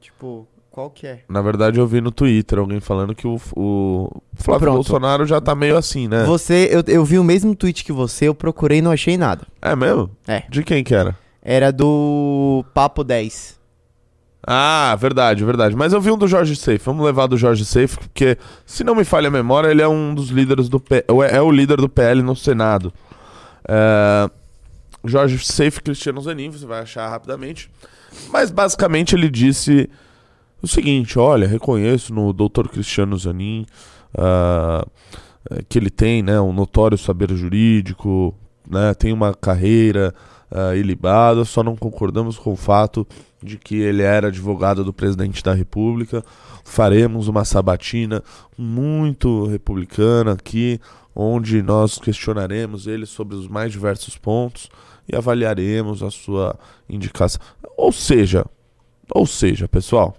Tipo, 0.00 0.48
qual 0.78 0.90
que 0.90 1.08
é? 1.08 1.18
Na 1.28 1.42
verdade, 1.42 1.80
eu 1.80 1.86
vi 1.88 2.00
no 2.00 2.12
Twitter 2.12 2.56
alguém 2.56 2.78
falando 2.78 3.12
que 3.12 3.26
o, 3.26 3.34
o 3.56 4.22
Flávio 4.34 4.66
Pronto. 4.66 4.74
Bolsonaro 4.76 5.26
já 5.26 5.40
tá 5.40 5.52
meio 5.52 5.76
assim, 5.76 6.06
né? 6.06 6.22
Você, 6.22 6.68
eu, 6.70 6.84
eu 6.86 7.04
vi 7.04 7.18
o 7.18 7.24
mesmo 7.24 7.52
tweet 7.52 7.84
que 7.84 7.90
você, 7.90 8.28
eu 8.28 8.34
procurei 8.34 8.78
e 8.78 8.82
não 8.82 8.92
achei 8.92 9.16
nada. 9.16 9.44
É 9.60 9.74
mesmo? 9.74 10.08
É. 10.24 10.44
De 10.48 10.62
quem 10.62 10.84
que 10.84 10.94
era? 10.94 11.18
Era 11.42 11.72
do 11.72 12.64
Papo 12.72 13.02
10. 13.02 13.58
Ah, 14.46 14.96
verdade, 15.00 15.44
verdade. 15.44 15.74
Mas 15.74 15.92
eu 15.92 16.00
vi 16.00 16.12
um 16.12 16.16
do 16.16 16.28
Jorge 16.28 16.54
Safe. 16.54 16.78
Vamos 16.84 17.04
levar 17.04 17.26
do 17.26 17.36
Jorge 17.36 17.64
Safe, 17.64 17.98
porque, 17.98 18.38
se 18.64 18.84
não 18.84 18.94
me 18.94 19.02
falha 19.02 19.26
a 19.26 19.32
memória, 19.32 19.72
ele 19.72 19.82
é 19.82 19.88
um 19.88 20.14
dos 20.14 20.28
líderes 20.28 20.68
do 20.68 20.78
P... 20.78 21.04
é 21.28 21.42
o 21.42 21.50
líder 21.50 21.78
do 21.78 21.88
PL 21.88 22.22
no 22.22 22.36
Senado. 22.36 22.92
É... 23.66 24.30
Jorge 25.04 25.44
Safe 25.44 25.82
Cristiano 25.82 26.20
Zanin, 26.20 26.50
você 26.50 26.64
vai 26.64 26.82
achar 26.82 27.08
rapidamente. 27.08 27.68
Mas 28.30 28.52
basicamente 28.52 29.16
ele 29.16 29.28
disse 29.28 29.90
o 30.62 30.66
seguinte: 30.66 31.18
olha, 31.18 31.46
reconheço 31.46 32.12
no 32.12 32.32
Dr. 32.32 32.68
Cristiano 32.68 33.16
Zanin 33.16 33.66
uh, 34.14 34.88
que 35.68 35.78
ele 35.78 35.90
tem 35.90 36.22
né, 36.22 36.40
um 36.40 36.52
notório 36.52 36.98
saber 36.98 37.34
jurídico, 37.34 38.34
né, 38.68 38.92
tem 38.94 39.12
uma 39.12 39.34
carreira 39.34 40.14
uh, 40.50 40.74
ilibada, 40.76 41.44
só 41.44 41.62
não 41.62 41.76
concordamos 41.76 42.38
com 42.38 42.52
o 42.52 42.56
fato 42.56 43.06
de 43.42 43.56
que 43.56 43.76
ele 43.76 44.02
era 44.02 44.28
advogado 44.28 44.84
do 44.84 44.92
presidente 44.92 45.42
da 45.42 45.54
República. 45.54 46.24
Faremos 46.64 47.28
uma 47.28 47.44
sabatina 47.44 48.22
muito 48.56 49.46
republicana 49.46 50.32
aqui, 50.32 50.80
onde 51.14 51.62
nós 51.62 51.98
questionaremos 51.98 52.86
ele 52.86 53.06
sobre 53.06 53.36
os 53.36 53.48
mais 53.48 53.72
diversos 53.72 54.18
pontos 54.18 54.68
e 55.10 55.16
avaliaremos 55.16 56.02
a 56.02 56.10
sua 56.10 56.58
indicação. 56.88 57.40
Ou 57.76 57.92
seja, 57.92 58.44
ou 59.10 59.26
seja, 59.26 59.66
pessoal, 59.66 60.14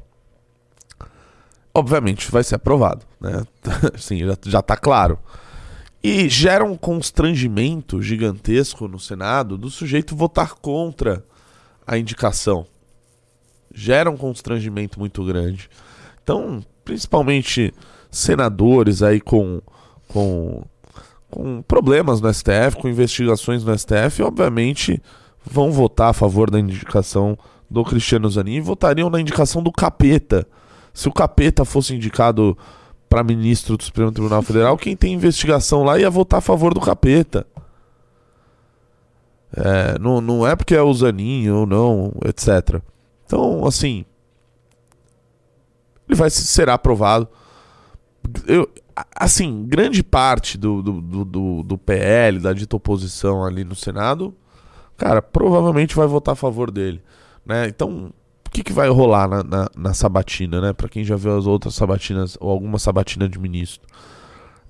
obviamente 1.79 2.29
vai 2.31 2.43
ser 2.43 2.55
aprovado, 2.55 3.05
né? 3.19 3.43
Sim, 3.97 4.19
já, 4.19 4.37
já 4.45 4.61
tá 4.61 4.77
claro. 4.77 5.17
E 6.01 6.29
gera 6.29 6.63
um 6.63 6.77
constrangimento 6.77 8.01
gigantesco 8.01 8.87
no 8.87 8.99
Senado 8.99 9.57
do 9.57 9.69
sujeito 9.69 10.15
votar 10.15 10.55
contra 10.55 11.23
a 11.85 11.97
indicação. 11.97 12.65
Gera 13.73 14.09
um 14.09 14.15
constrangimento 14.15 14.99
muito 14.99 15.25
grande. 15.25 15.69
Então, 16.23 16.63
principalmente 16.85 17.73
senadores 18.09 19.03
aí 19.03 19.19
com, 19.19 19.61
com, 20.07 20.63
com 21.29 21.61
problemas 21.63 22.21
no 22.21 22.33
STF, 22.33 22.77
com 22.79 22.87
investigações 22.87 23.63
no 23.63 23.77
STF, 23.77 24.23
obviamente 24.23 25.01
vão 25.43 25.71
votar 25.71 26.09
a 26.09 26.13
favor 26.13 26.49
da 26.49 26.59
indicação 26.59 27.37
do 27.69 27.83
Cristiano 27.83 28.29
Zanin 28.29 28.55
e 28.55 28.61
votariam 28.61 29.09
na 29.09 29.19
indicação 29.19 29.61
do 29.61 29.71
capeta 29.71 30.47
se 30.93 31.07
o 31.07 31.13
capeta 31.13 31.65
fosse 31.65 31.95
indicado 31.95 32.57
para 33.09 33.23
ministro 33.23 33.75
do 33.75 33.83
Supremo 33.83 34.11
Tribunal 34.11 34.41
Federal, 34.41 34.77
quem 34.77 34.95
tem 34.95 35.13
investigação 35.13 35.83
lá 35.83 35.99
ia 35.99 36.09
votar 36.09 36.37
a 36.37 36.41
favor 36.41 36.73
do 36.73 36.79
capeta. 36.79 37.45
É, 39.51 39.97
não, 39.97 40.21
não 40.21 40.45
é 40.45 40.55
porque 40.55 40.75
é 40.75 40.81
o 40.81 40.93
Zanin 40.93 41.49
ou 41.49 41.65
não, 41.65 42.13
etc. 42.25 42.81
Então, 43.25 43.65
assim. 43.65 44.05
Ele 46.07 46.15
vai 46.15 46.29
ser 46.29 46.69
aprovado. 46.69 47.27
Eu, 48.47 48.69
assim, 49.15 49.65
grande 49.67 50.03
parte 50.03 50.57
do, 50.57 50.81
do, 50.81 51.25
do, 51.25 51.63
do, 51.63 51.77
PL, 51.77 52.39
da 52.39 52.53
dita 52.53 52.75
oposição 52.75 53.45
ali 53.45 53.63
no 53.63 53.75
Senado, 53.75 54.35
cara, 54.97 55.21
provavelmente 55.21 55.95
vai 55.95 56.07
votar 56.07 56.33
a 56.33 56.35
favor 56.35 56.71
dele. 56.71 57.01
Né? 57.45 57.67
Então, 57.67 58.11
o 58.49 58.51
que, 58.51 58.63
que 58.63 58.73
vai 58.73 58.89
rolar 58.89 59.29
na, 59.29 59.43
na, 59.43 59.69
na 59.77 59.93
sabatina, 59.93 60.59
né? 60.59 60.73
Para 60.73 60.89
quem 60.89 61.03
já 61.03 61.15
viu 61.15 61.37
as 61.37 61.45
outras 61.45 61.75
sabatinas, 61.75 62.35
ou 62.41 62.49
alguma 62.49 62.79
sabatina 62.79 63.29
de 63.29 63.37
ministro. 63.37 63.87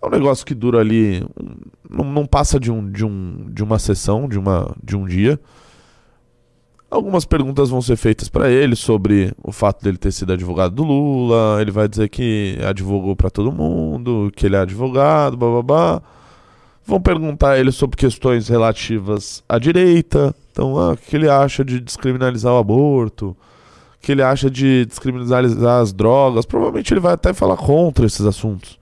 É 0.01 0.05
um 0.05 0.09
negócio 0.09 0.45
que 0.45 0.53
dura 0.53 0.79
ali. 0.79 1.25
Não, 1.89 2.03
não 2.03 2.25
passa 2.25 2.59
de, 2.59 2.69
um, 2.69 2.91
de, 2.91 3.05
um, 3.05 3.49
de 3.49 3.63
uma 3.63 3.79
sessão, 3.79 4.27
de, 4.27 4.37
uma, 4.37 4.75
de 4.83 4.97
um 4.97 5.05
dia. 5.05 5.39
Algumas 6.91 7.23
perguntas 7.23 7.69
vão 7.69 7.81
ser 7.81 7.95
feitas 7.95 8.27
para 8.27 8.49
ele 8.49 8.75
sobre 8.75 9.31
o 9.41 9.51
fato 9.53 9.81
dele 9.81 9.97
ter 9.97 10.11
sido 10.11 10.33
advogado 10.33 10.75
do 10.75 10.83
Lula. 10.83 11.61
Ele 11.61 11.71
vai 11.71 11.87
dizer 11.87 12.09
que 12.09 12.57
advogou 12.67 13.15
para 13.15 13.29
todo 13.29 13.49
mundo, 13.49 14.29
que 14.35 14.45
ele 14.45 14.57
é 14.57 14.59
advogado, 14.59 15.37
babá. 15.37 16.01
Vão 16.85 16.99
perguntar 16.99 17.51
a 17.51 17.59
ele 17.59 17.71
sobre 17.71 17.95
questões 17.95 18.49
relativas 18.49 19.41
à 19.47 19.57
direita. 19.57 20.35
Então, 20.51 20.77
ah, 20.77 20.91
o 20.91 20.97
que 20.97 21.15
ele 21.15 21.29
acha 21.29 21.63
de 21.63 21.79
descriminalizar 21.79 22.51
o 22.51 22.57
aborto? 22.57 23.37
Que 24.01 24.13
ele 24.13 24.21
acha 24.21 24.49
de 24.49 24.85
descriminalizar 24.85 25.81
as 25.81 25.91
drogas? 25.91 26.45
Provavelmente 26.45 26.93
ele 26.93 27.01
vai 27.01 27.13
até 27.13 27.33
falar 27.33 27.57
contra 27.57 28.05
esses 28.05 28.25
assuntos. 28.25 28.79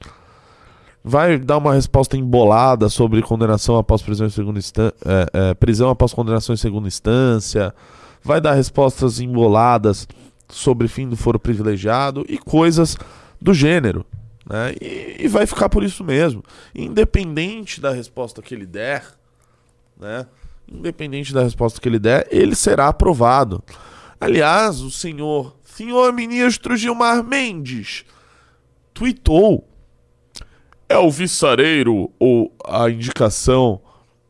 Vai 1.03 1.37
dar 1.37 1.57
uma 1.57 1.73
resposta 1.73 2.17
embolada 2.17 2.89
sobre 2.89 3.21
condenação 3.21 3.77
após 3.77 4.01
prisão 4.01 4.27
em 4.27 4.29
segunda 4.29 4.59
instância, 4.59 4.95
é, 5.05 5.29
é, 5.33 5.53
prisão 5.53 5.89
após 5.89 6.13
condenação 6.13 6.53
em 6.53 6.57
segunda 6.57 6.87
instância. 6.87 7.73
Vai 8.23 8.41
dar 8.41 8.53
respostas 8.53 9.19
emboladas 9.19 10.07
sobre 10.49 10.87
fim 10.87 11.07
do 11.07 11.15
foro 11.15 11.39
privilegiado 11.39 12.25
e 12.27 12.37
coisas 12.37 12.97
do 13.41 13.53
gênero. 13.53 14.05
Né? 14.49 14.75
E, 14.81 15.15
e, 15.25 15.27
vai 15.27 15.45
ficar 15.45 15.69
por 15.69 15.83
isso 15.83 16.03
mesmo. 16.03 16.43
Independente 16.73 17.81
da 17.81 17.91
resposta 17.91 18.41
que 18.41 18.53
ele 18.53 18.65
der, 18.65 19.03
né? 19.99 20.25
Independente 20.69 21.33
da 21.33 21.43
resposta 21.43 21.79
que 21.79 21.87
ele 21.87 21.99
der, 21.99 22.27
ele 22.29 22.55
será 22.55 22.87
aprovado. 22.87 23.63
Aliás, 24.19 24.81
o 24.81 24.89
senhor, 24.89 25.55
senhor 25.63 26.11
ministro 26.11 26.75
Gilmar 26.75 27.23
Mendes, 27.23 28.05
tweetou 28.93 29.67
é 30.89 30.97
o 30.97 31.11
viçareiro 31.11 32.11
ou 32.17 32.55
a 32.65 32.89
indicação 32.89 33.81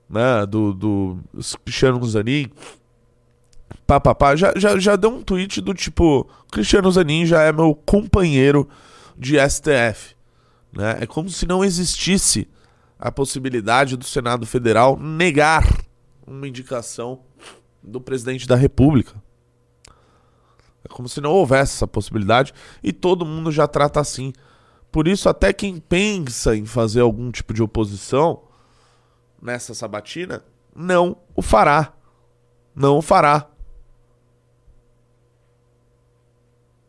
né, 0.09 0.45
do, 0.45 0.73
do 0.73 1.19
Cristiano 1.63 2.03
Zanin 2.05 2.49
pá, 3.85 4.35
já, 4.35 4.53
já, 4.55 4.77
já 4.77 4.95
deu 4.95 5.11
um 5.11 5.21
tweet 5.21 5.61
do 5.61 5.73
tipo 5.73 6.27
Cristiano 6.51 6.91
Zanin 6.91 7.25
já 7.25 7.43
é 7.43 7.51
meu 7.51 7.73
companheiro 7.73 8.67
de 9.17 9.37
STF. 9.49 10.15
Né? 10.71 10.97
É 11.01 11.05
como 11.05 11.29
se 11.29 11.45
não 11.45 11.63
existisse 11.63 12.47
a 12.99 13.11
possibilidade 13.11 13.95
do 13.95 14.03
Senado 14.03 14.45
Federal 14.45 14.97
negar 14.99 15.65
uma 16.25 16.47
indicação 16.47 17.21
do 17.81 18.01
presidente 18.01 18.47
da 18.47 18.55
República. 18.55 19.15
É 20.89 20.93
como 20.93 21.09
se 21.09 21.19
não 21.19 21.31
houvesse 21.31 21.75
essa 21.75 21.87
possibilidade 21.87 22.53
e 22.81 22.93
todo 22.93 23.25
mundo 23.25 23.51
já 23.51 23.67
trata 23.67 23.99
assim. 23.99 24.31
Por 24.89 25.07
isso, 25.07 25.27
até 25.27 25.51
quem 25.51 25.77
pensa 25.79 26.55
em 26.55 26.65
fazer 26.65 27.01
algum 27.01 27.29
tipo 27.29 27.53
de 27.53 27.61
oposição 27.61 28.43
nessa 29.41 29.73
sabatina, 29.73 30.43
não 30.73 31.17
o 31.35 31.41
fará. 31.41 31.93
Não 32.73 32.97
o 32.97 33.01
fará. 33.01 33.49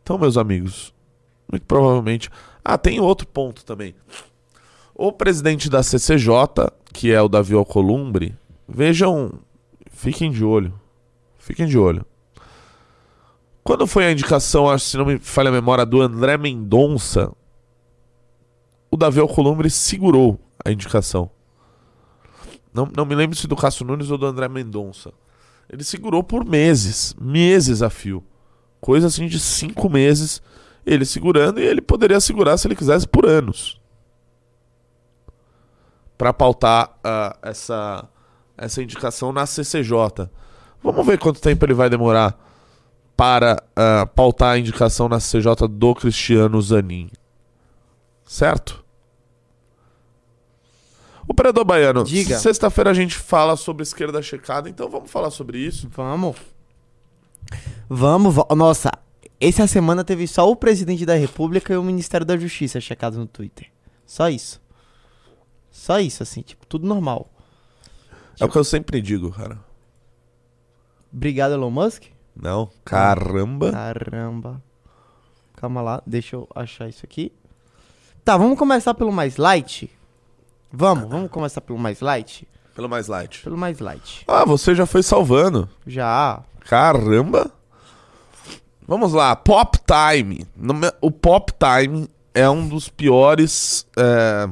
Então, 0.01 0.17
meus 0.17 0.37
amigos, 0.37 0.93
muito 1.51 1.65
provavelmente. 1.65 2.29
Ah, 2.63 2.77
tem 2.77 2.99
outro 2.99 3.27
ponto 3.27 3.65
também. 3.65 3.93
O 4.95 5.11
presidente 5.11 5.69
da 5.69 5.83
CCJ, 5.83 6.31
que 6.93 7.11
é 7.11 7.21
o 7.21 7.29
Davi 7.29 7.53
Alcolumbre, 7.53 8.35
vejam, 8.67 9.39
fiquem 9.91 10.31
de 10.31 10.43
olho. 10.43 10.73
Fiquem 11.37 11.67
de 11.67 11.77
olho. 11.77 12.05
Quando 13.63 13.85
foi 13.85 14.05
a 14.05 14.11
indicação, 14.11 14.69
acho 14.69 14.85
se 14.85 14.97
não 14.97 15.05
me 15.05 15.19
falha 15.19 15.49
a 15.49 15.51
memória, 15.51 15.85
do 15.85 16.01
André 16.01 16.37
Mendonça, 16.37 17.31
o 18.89 18.97
Davi 18.97 19.19
Alcolumbre 19.19 19.69
segurou 19.69 20.39
a 20.63 20.71
indicação. 20.71 21.29
Não, 22.73 22.89
não 22.95 23.05
me 23.05 23.15
lembro 23.15 23.35
se 23.35 23.47
do 23.47 23.55
Cássio 23.55 23.85
Nunes 23.85 24.09
ou 24.09 24.17
do 24.17 24.25
André 24.25 24.47
Mendonça. 24.47 25.11
Ele 25.69 25.83
segurou 25.83 26.23
por 26.23 26.45
meses, 26.45 27.15
meses 27.19 27.81
a 27.81 27.89
fio. 27.89 28.23
Coisa 28.81 29.07
assim 29.07 29.27
de 29.27 29.39
cinco 29.39 29.89
meses 29.89 30.41
ele 30.85 31.05
segurando 31.05 31.59
e 31.59 31.63
ele 31.63 31.81
poderia 31.81 32.19
segurar 32.19 32.57
se 32.57 32.67
ele 32.67 32.75
quisesse 32.75 33.07
por 33.07 33.25
anos 33.25 33.79
para 36.17 36.33
pautar 36.33 36.89
uh, 36.97 37.37
essa 37.41 38.07
essa 38.57 38.83
indicação 38.83 39.31
na 39.31 39.45
CCJ. 39.45 40.29
Vamos 40.83 41.05
ver 41.05 41.17
quanto 41.17 41.39
tempo 41.39 41.65
ele 41.65 41.73
vai 41.73 41.89
demorar 41.89 42.37
para 43.19 43.61
uh, 43.71 44.07
pautar 44.15 44.51
a 44.51 44.57
indicação 44.57 45.09
na 45.09 45.19
CCJ 45.19 45.67
do 45.69 45.93
Cristiano 45.93 46.61
Zanin. 46.61 47.09
Certo? 48.25 48.81
O 51.27 51.33
Operador 51.33 51.65
Baiano, 51.65 52.05
Diga. 52.05 52.39
sexta-feira 52.39 52.91
a 52.91 52.93
gente 52.93 53.15
fala 53.15 53.57
sobre 53.57 53.83
esquerda 53.83 54.21
checada, 54.21 54.69
então 54.69 54.89
vamos 54.89 55.11
falar 55.11 55.31
sobre 55.31 55.57
isso. 55.59 55.89
Vamos. 55.91 56.37
Vamos, 57.89 58.33
vo- 58.35 58.47
nossa, 58.55 58.89
essa 59.37 59.67
semana 59.67 60.01
teve 60.05 60.25
só 60.25 60.49
o 60.49 60.55
presidente 60.55 61.05
da 61.05 61.15
República 61.15 61.73
e 61.73 61.77
o 61.77 61.83
Ministério 61.83 62.25
da 62.25 62.37
Justiça 62.37 62.79
checados 62.79 63.19
no 63.19 63.27
Twitter. 63.27 63.67
Só 64.05 64.29
isso. 64.29 64.61
Só 65.69 65.99
isso, 65.99 66.23
assim, 66.23 66.41
tipo, 66.41 66.65
tudo 66.65 66.87
normal. 66.87 67.29
É 68.39 68.45
o 68.45 68.49
que 68.49 68.57
eu 68.57 68.63
sempre 68.63 69.01
digo, 69.01 69.29
cara. 69.29 69.59
Obrigado, 71.11 71.51
Elon 71.51 71.69
Musk. 71.69 72.03
Não, 72.41 72.69
caramba. 72.85 73.71
Caramba. 73.71 74.61
Calma 75.55 75.81
lá, 75.81 76.01
deixa 76.05 76.35
eu 76.37 76.47
achar 76.55 76.87
isso 76.87 77.05
aqui. 77.05 77.33
Tá, 78.23 78.37
vamos 78.37 78.57
começar 78.57 78.93
pelo 78.93 79.11
mais 79.11 79.35
light? 79.37 79.91
Vamos, 80.71 81.09
vamos 81.09 81.29
começar 81.31 81.61
pelo 81.61 81.77
mais 81.79 81.99
light? 81.99 82.47
Pelo 82.75 82.87
mais 82.87 83.07
light. 83.07 83.43
Pelo 83.43 83.57
mais 83.57 83.79
light. 83.79 84.23
Ah, 84.27 84.45
você 84.45 84.73
já 84.73 84.85
foi 84.85 85.03
salvando. 85.03 85.67
Já. 85.85 86.41
Caramba. 86.61 87.51
Vamos 88.87 89.13
lá, 89.13 89.35
Pop 89.35 89.77
Time. 89.79 90.47
O 91.01 91.11
Pop 91.11 91.51
Time 91.53 92.07
é 92.33 92.49
um 92.49 92.67
dos 92.67 92.87
piores. 92.87 93.85
é, 93.97 94.49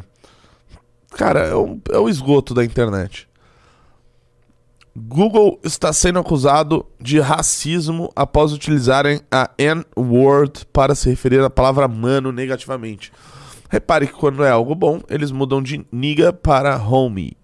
Cara, 1.12 1.40
é 1.48 1.56
o, 1.56 1.80
é 1.92 1.98
o 1.98 2.10
esgoto 2.10 2.54
da 2.54 2.64
internet. 2.66 3.27
Google 5.00 5.60
está 5.64 5.94
sendo 5.94 6.18
acusado 6.18 6.84
de 7.00 7.20
racismo 7.20 8.12
após 8.16 8.52
utilizarem 8.52 9.22
a 9.32 9.52
N-word 9.58 10.66
para 10.74 10.96
se 10.96 11.08
referir 11.10 11.40
à 11.42 11.50
palavra 11.52 11.88
mano 11.88 12.32
negativamente. 12.32 13.12
Repare 13.70 14.08
que 14.08 14.14
quando 14.14 14.44
é 14.44 14.50
algo 14.50 14.74
bom, 14.74 15.02
eles 15.08 15.30
mudam 15.30 15.62
de 15.62 15.86
nigga 15.92 16.34
para 16.34 16.78
homie. 16.82 17.38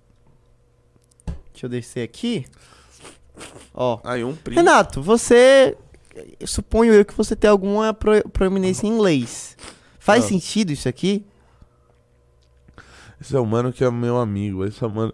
Deixa 1.51 1.65
eu 1.67 1.69
descer 1.69 2.01
aqui. 2.03 2.45
Ó. 3.73 3.99
Aí 4.03 4.23
um 4.23 4.33
print. 4.35 4.55
Renato, 4.57 5.01
você. 5.01 5.77
eu 6.39 6.47
Suponho 6.47 6.91
eu 6.93 7.05
que 7.05 7.13
você 7.13 7.35
tem 7.35 7.49
alguma 7.49 7.93
pro- 7.93 8.27
proeminência 8.29 8.87
em 8.87 8.91
inglês. 8.91 9.55
Faz 9.99 10.25
Ah. 10.25 10.27
sentido 10.29 10.71
isso 10.71 10.89
aqui? 10.89 11.23
Esse 13.21 13.35
é 13.35 13.39
o 13.39 13.45
mano 13.45 13.71
que 13.71 13.83
é 13.83 13.91
meu 13.91 14.17
amigo. 14.17 14.65
Esse 14.65 14.83
é 14.83 14.87
o 14.87 14.89
mano. 14.89 15.13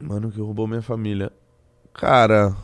Mano 0.00 0.30
que 0.30 0.40
roubou 0.40 0.66
minha 0.66 0.82
família. 0.82 1.30
Cara. 1.92 2.54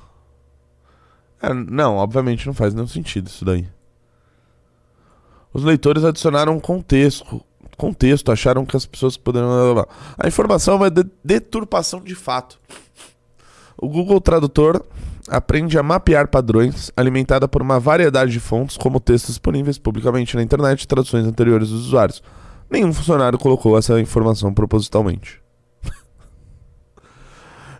é, 1.42 1.52
não, 1.52 1.96
obviamente 1.96 2.46
não 2.46 2.54
faz 2.54 2.72
nenhum 2.72 2.86
sentido 2.86 3.26
isso 3.28 3.44
daí. 3.44 3.68
Os 5.52 5.62
leitores 5.64 6.04
adicionaram 6.04 6.58
contexto. 6.60 7.42
Contexto, 7.76 8.32
acharam 8.32 8.64
que 8.64 8.76
as 8.76 8.86
pessoas 8.86 9.16
poderiam. 9.18 9.86
A 10.18 10.26
informação 10.26 10.74
é 10.74 10.76
uma 10.78 10.90
de- 10.90 11.04
deturpação 11.22 12.00
de 12.00 12.14
fato. 12.14 12.58
O 13.76 13.86
Google 13.88 14.18
Tradutor 14.20 14.82
aprende 15.28 15.78
a 15.78 15.82
mapear 15.82 16.28
padrões 16.28 16.90
alimentada 16.96 17.46
por 17.46 17.60
uma 17.60 17.78
variedade 17.78 18.32
de 18.32 18.40
fontes, 18.40 18.78
como 18.78 18.98
textos 18.98 19.34
disponíveis 19.34 19.76
publicamente 19.76 20.36
na 20.36 20.42
internet 20.42 20.82
e 20.82 20.86
traduções 20.86 21.26
anteriores 21.26 21.68
dos 21.68 21.86
usuários. 21.86 22.22
Nenhum 22.70 22.94
funcionário 22.94 23.38
colocou 23.38 23.76
essa 23.76 24.00
informação 24.00 24.54
propositalmente. 24.54 25.42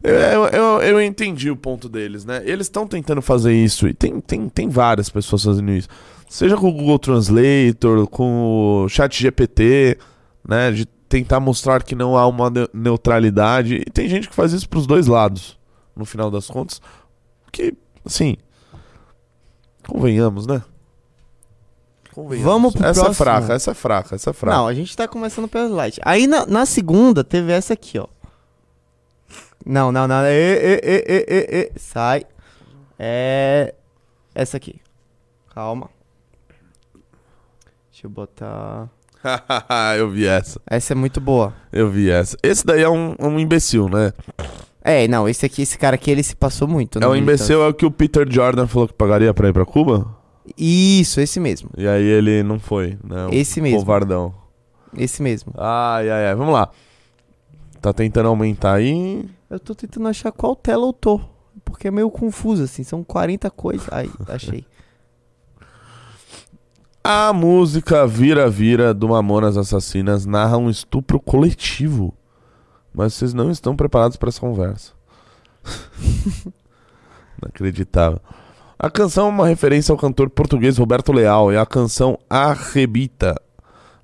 Eu, 0.08 0.46
eu, 0.46 0.82
eu, 0.82 1.02
entendi 1.02 1.50
o 1.50 1.56
ponto 1.56 1.88
deles, 1.88 2.24
né? 2.24 2.42
Eles 2.44 2.66
estão 2.66 2.86
tentando 2.86 3.22
fazer 3.22 3.52
isso, 3.52 3.88
e 3.88 3.94
tem, 3.94 4.20
tem, 4.20 4.48
tem 4.48 4.68
várias 4.68 5.08
pessoas 5.08 5.42
fazendo 5.42 5.70
isso. 5.70 5.88
Seja 6.28 6.56
com 6.56 6.68
o 6.68 6.72
Google 6.72 6.98
Translator, 6.98 8.06
com 8.08 8.84
o 8.84 8.88
Chat 8.88 9.20
GPT, 9.20 9.98
né? 10.46 10.70
De 10.70 10.86
tentar 11.08 11.40
mostrar 11.40 11.82
que 11.82 11.94
não 11.94 12.16
há 12.16 12.26
uma 12.26 12.50
ne- 12.50 12.68
neutralidade. 12.74 13.76
E 13.76 13.90
tem 13.90 14.08
gente 14.08 14.28
que 14.28 14.34
faz 14.34 14.52
isso 14.52 14.68
pros 14.68 14.86
dois 14.86 15.06
lados, 15.06 15.58
no 15.94 16.04
final 16.04 16.30
das 16.30 16.46
contas. 16.48 16.80
Que, 17.52 17.74
assim. 18.04 18.36
Convenhamos, 19.86 20.46
né? 20.46 20.62
Convenhamos. 22.12 22.50
Vamos 22.50 22.74
pro 22.74 22.86
essa 22.86 23.00
é 23.00 23.04
próximo. 23.04 23.14
fraca, 23.14 23.54
essa 23.54 23.70
é 23.70 23.74
fraca, 23.74 24.14
essa 24.14 24.30
é 24.30 24.32
fraca. 24.32 24.56
Não, 24.56 24.66
a 24.66 24.74
gente 24.74 24.96
tá 24.96 25.06
começando 25.06 25.46
pelo 25.46 25.74
light. 25.74 26.00
Aí 26.02 26.26
na, 26.26 26.46
na 26.46 26.64
segunda 26.64 27.22
teve 27.22 27.52
essa 27.52 27.74
aqui, 27.74 27.98
ó. 27.98 28.06
Não, 29.66 29.90
não, 29.90 30.07
não. 30.07 30.24
Ê, 30.24 30.81
ê, 30.83 31.26
ê. 31.29 31.72
Sai. 31.76 32.24
É. 32.96 33.74
Essa 34.33 34.57
aqui. 34.59 34.81
Calma. 35.52 35.90
Deixa 37.90 38.07
eu 38.07 38.11
botar. 38.11 38.88
eu 39.98 40.09
vi 40.09 40.26
essa. 40.26 40.61
Essa 40.66 40.92
é 40.92 40.94
muito 40.94 41.20
boa. 41.20 41.52
Eu 41.72 41.90
vi 41.90 42.11
essa. 42.11 42.37
Esse 42.44 42.64
daí 42.64 42.83
é 42.83 42.88
um, 42.88 43.16
um 43.18 43.40
imbecil, 43.40 43.88
né? 43.88 44.12
É, 44.83 45.09
não, 45.09 45.29
esse 45.29 45.44
aqui, 45.44 45.62
esse 45.62 45.76
cara 45.76 45.96
aqui, 45.96 46.12
ele 46.12 46.22
se 46.22 46.37
passou 46.37 46.68
muito. 46.68 46.98
É 46.98 47.00
na 47.00 47.09
o 47.09 47.16
imbecil, 47.16 47.61
é 47.61 47.66
o 47.66 47.74
que 47.74 47.85
o 47.85 47.90
Peter 47.90 48.24
Jordan 48.31 48.68
falou 48.68 48.87
que 48.87 48.94
pagaria 48.94 49.35
pra 49.35 49.48
ir 49.48 49.52
pra 49.52 49.66
Cuba? 49.66 50.14
Isso, 50.57 51.20
esse 51.20 51.40
mesmo. 51.40 51.70
E 51.76 51.88
aí 51.88 52.05
ele 52.05 52.44
não 52.44 52.61
foi, 52.61 52.96
né? 53.02 53.26
O 53.26 53.35
Esse 53.35 53.61
mesmo. 53.61 53.81
Covardão. 53.81 54.33
Esse 54.96 55.20
mesmo. 55.20 55.52
Ai, 55.57 56.09
ai, 56.09 56.29
ai. 56.29 56.35
Vamos 56.37 56.55
lá. 56.55 56.70
Tá 57.81 57.92
tentando 57.92 58.29
aumentar 58.29 58.74
aí. 58.74 59.29
Eu 59.48 59.61
tô 59.61 59.74
tentando 59.74 60.09
achar 60.09 60.32
qual 60.32 60.56
tela 60.56 60.87
eu 60.87 60.92
tô. 60.92 61.20
Porque 61.64 61.88
é 61.88 61.90
meio 61.90 62.11
confuso, 62.11 62.64
assim. 62.64 62.82
São 62.82 63.04
40 63.04 63.50
coisas. 63.50 63.87
Aí, 63.92 64.11
achei. 64.28 64.66
A 67.02 67.32
música 67.32 68.04
Vira 68.04 68.50
Vira 68.50 68.92
do 68.92 69.09
Mamonas 69.09 69.56
Assassinas 69.56 70.26
narra 70.26 70.56
um 70.56 70.68
estupro 70.68 71.20
coletivo. 71.20 72.12
Mas 72.92 73.14
vocês 73.14 73.32
não 73.32 73.48
estão 73.48 73.76
preparados 73.76 74.16
para 74.16 74.28
essa 74.28 74.40
conversa. 74.40 74.92
Inacreditável. 77.40 78.20
A 78.76 78.90
canção 78.90 79.26
é 79.26 79.30
uma 79.30 79.46
referência 79.46 79.92
ao 79.92 79.96
cantor 79.96 80.28
português 80.28 80.78
Roberto 80.78 81.12
Leal 81.12 81.52
e 81.52 81.56
a 81.56 81.64
canção 81.64 82.18
Arrebita, 82.28 83.40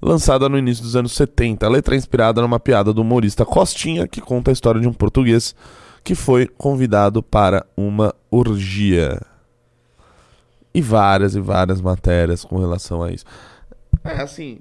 lançada 0.02 0.48
no 0.48 0.58
início 0.58 0.82
dos 0.82 0.96
anos 0.96 1.12
70. 1.12 1.64
A 1.64 1.68
letra 1.70 1.94
é 1.94 1.98
inspirada 1.98 2.42
numa 2.42 2.58
piada 2.58 2.92
do 2.92 3.02
humorista 3.02 3.44
Costinha, 3.46 4.08
que 4.08 4.20
conta 4.20 4.50
a 4.50 4.52
história 4.52 4.80
de 4.80 4.88
um 4.88 4.92
português 4.92 5.54
que 6.02 6.16
foi 6.16 6.46
convidado 6.48 7.22
para 7.22 7.64
uma 7.76 8.12
orgia. 8.30 9.20
E 10.74 10.82
várias 10.82 11.36
e 11.36 11.40
várias 11.40 11.80
matérias 11.80 12.44
com 12.44 12.58
relação 12.58 13.02
a 13.02 13.12
isso. 13.12 13.24
É 14.02 14.20
assim. 14.20 14.58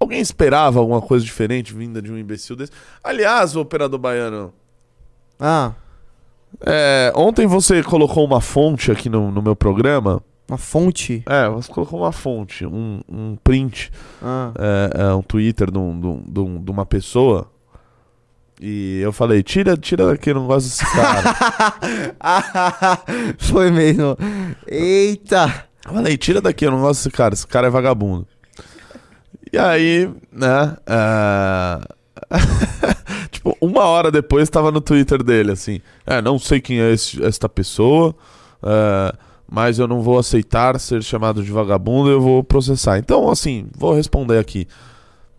Alguém 0.00 0.20
esperava 0.20 0.80
alguma 0.80 1.00
coisa 1.00 1.24
diferente 1.24 1.72
vinda 1.72 2.02
de 2.02 2.10
um 2.10 2.18
imbecil 2.18 2.56
desse? 2.56 2.72
Aliás, 3.04 3.54
o 3.54 3.60
operador 3.60 3.98
baiano. 3.98 4.52
Ah, 5.38 5.72
é, 6.60 7.12
ontem 7.14 7.46
você 7.46 7.82
colocou 7.82 8.24
uma 8.24 8.40
fonte 8.40 8.90
aqui 8.90 9.08
no, 9.08 9.30
no 9.30 9.42
meu 9.42 9.54
programa. 9.54 10.22
Uma 10.48 10.58
fonte. 10.58 11.22
É, 11.26 11.48
você 11.48 11.70
colocou 11.72 12.00
uma 12.00 12.12
fonte, 12.12 12.64
um, 12.66 13.00
um 13.08 13.36
print, 13.42 13.90
Ah. 14.22 14.52
é, 14.58 14.90
é, 15.02 15.14
um 15.14 15.22
Twitter 15.22 15.70
de, 15.70 15.78
um- 15.78 16.00
de 16.00 16.06
um- 16.06 16.22
de 16.26 16.40
um- 16.40 16.64
uma 16.72 16.86
pessoa. 16.86 17.50
E 18.60 19.00
eu 19.02 19.12
falei, 19.12 19.42
tira, 19.42 19.76
tira 19.76 20.06
daqui, 20.06 20.30
eu 20.30 20.34
não 20.36 20.46
gosto 20.46 20.66
desse 20.68 20.84
cara. 20.86 21.34
Foi 23.38 23.70
mesmo. 23.70 24.16
Eita. 24.66 25.66
Eu 25.84 25.92
falei, 25.94 26.16
tira 26.16 26.40
daqui, 26.40 26.64
eu 26.66 26.70
não 26.70 26.80
gosto 26.80 27.00
desse 27.04 27.10
cara, 27.10 27.34
esse 27.34 27.46
cara 27.46 27.66
é 27.66 27.70
vagabundo. 27.70 28.26
E 29.52 29.58
aí, 29.58 30.10
né? 30.32 30.76
é, 30.86 31.78
tipo, 33.30 33.56
uma 33.60 33.84
hora 33.84 34.10
depois 34.10 34.48
tava 34.50 34.70
no 34.72 34.80
Twitter 34.80 35.22
dele, 35.22 35.52
assim. 35.52 35.80
É, 36.06 36.20
não 36.20 36.38
sei 36.38 36.60
quem 36.60 36.80
é 36.80 36.92
esse- 36.92 37.22
esta 37.22 37.48
pessoa, 37.48 38.14
é, 38.62 39.14
mas 39.48 39.78
eu 39.78 39.86
não 39.86 40.02
vou 40.02 40.18
aceitar 40.18 40.78
ser 40.80 41.02
chamado 41.02 41.42
de 41.42 41.52
vagabundo, 41.52 42.10
eu 42.10 42.20
vou 42.20 42.42
processar. 42.42 42.98
Então, 42.98 43.30
assim, 43.30 43.68
vou 43.76 43.94
responder 43.94 44.38
aqui. 44.38 44.66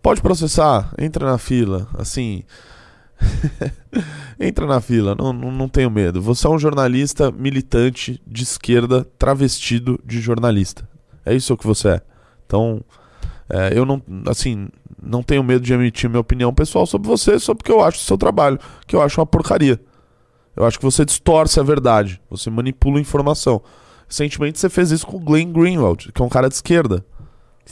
Pode 0.02 0.22
processar, 0.22 0.92
entra 0.98 1.26
na 1.26 1.38
fila, 1.38 1.88
assim. 1.98 2.42
entra 4.38 4.66
na 4.66 4.80
fila, 4.80 5.14
não, 5.14 5.32
não, 5.32 5.50
não 5.50 5.68
tenho 5.68 5.90
medo. 5.90 6.22
Você 6.22 6.46
é 6.46 6.50
um 6.50 6.58
jornalista 6.58 7.30
militante 7.30 8.20
de 8.26 8.42
esquerda 8.42 9.04
travestido 9.18 9.98
de 10.04 10.20
jornalista. 10.20 10.88
É 11.26 11.34
isso 11.34 11.56
que 11.56 11.66
você 11.66 11.88
é. 11.88 12.02
Então, 12.46 12.80
é, 13.50 13.76
eu 13.76 13.84
não, 13.84 14.02
assim, 14.26 14.68
não 15.02 15.22
tenho 15.22 15.42
medo 15.42 15.64
de 15.64 15.72
emitir 15.72 16.08
minha 16.08 16.20
opinião 16.20 16.54
pessoal 16.54 16.86
sobre 16.86 17.08
você, 17.08 17.38
só 17.38 17.54
porque 17.54 17.72
eu 17.72 17.82
acho 17.82 17.98
o 17.98 18.02
seu 18.02 18.16
trabalho, 18.16 18.58
que 18.86 18.96
eu 18.96 19.02
acho 19.02 19.20
uma 19.20 19.26
porcaria. 19.26 19.80
Eu 20.56 20.64
acho 20.64 20.78
que 20.78 20.84
você 20.84 21.04
distorce 21.04 21.60
a 21.60 21.62
verdade, 21.62 22.20
você 22.28 22.50
manipula 22.50 22.98
a 22.98 23.00
informação. 23.00 23.62
Recentemente 24.08 24.58
você 24.58 24.68
fez 24.68 24.90
isso 24.90 25.06
com 25.06 25.18
o 25.18 25.20
Glenn 25.20 25.52
Greenwald, 25.52 26.10
que 26.12 26.22
é 26.22 26.24
um 26.24 26.28
cara 26.28 26.48
de 26.48 26.54
esquerda. 26.54 27.04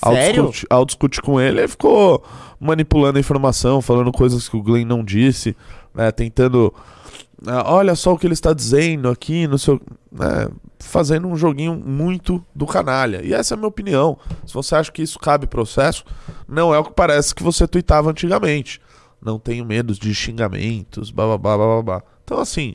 Ao 0.03 0.13
Sério? 0.13 0.43
discutir, 0.43 0.67
ao 0.69 0.85
discutir 0.85 1.23
com 1.23 1.41
ele, 1.41 1.61
ele 1.61 1.69
ficou 1.69 2.23
manipulando 2.61 3.17
a 3.17 3.21
informação, 3.21 3.81
falando 3.81 4.13
coisas 4.13 4.49
que 4.49 4.57
o 4.57 4.63
Glenn 4.63 4.85
não 4.85 5.03
disse, 5.03 5.57
né, 5.95 6.13
tentando. 6.13 6.75
ah, 7.47 7.73
olha 7.73 7.95
só 7.95 8.13
o 8.13 8.19
que 8.19 8.27
ele 8.27 8.35
está 8.35 8.53
dizendo 8.53 9.09
aqui, 9.09 9.47
no 9.47 9.59
seu, 9.59 9.81
né, 10.13 10.49
fazendo 10.79 11.27
um 11.27 11.37
joguinho 11.37 11.75
muito 11.75 12.45
do 12.55 12.67
canalha. 12.67 13.25
E 13.25 13.33
essa 13.33 13.55
é 13.55 13.57
a 13.57 13.59
minha 13.59 13.69
opinião. 13.69 14.19
Se 14.45 14.53
você 14.53 14.75
acha 14.75 14.93
que 14.93 15.03
isso 15.03 15.19
cabe 15.19 15.47
processo, 15.47 16.05
não 16.47 16.75
é 16.75 16.79
o 16.79 16.85
que 16.85 16.93
parece 16.93 17.35
que 17.35 17.43
você 17.43 17.67
tweetava 17.67 18.11
antigamente. 18.11 18.81
Não 19.23 19.39
tenho 19.39 19.65
medo 19.65 19.95
de 19.95 20.15
xingamentos, 20.15 21.11
bababá, 21.11 21.57
bababá. 21.57 22.03
Então, 22.23 22.39
assim, 22.39 22.75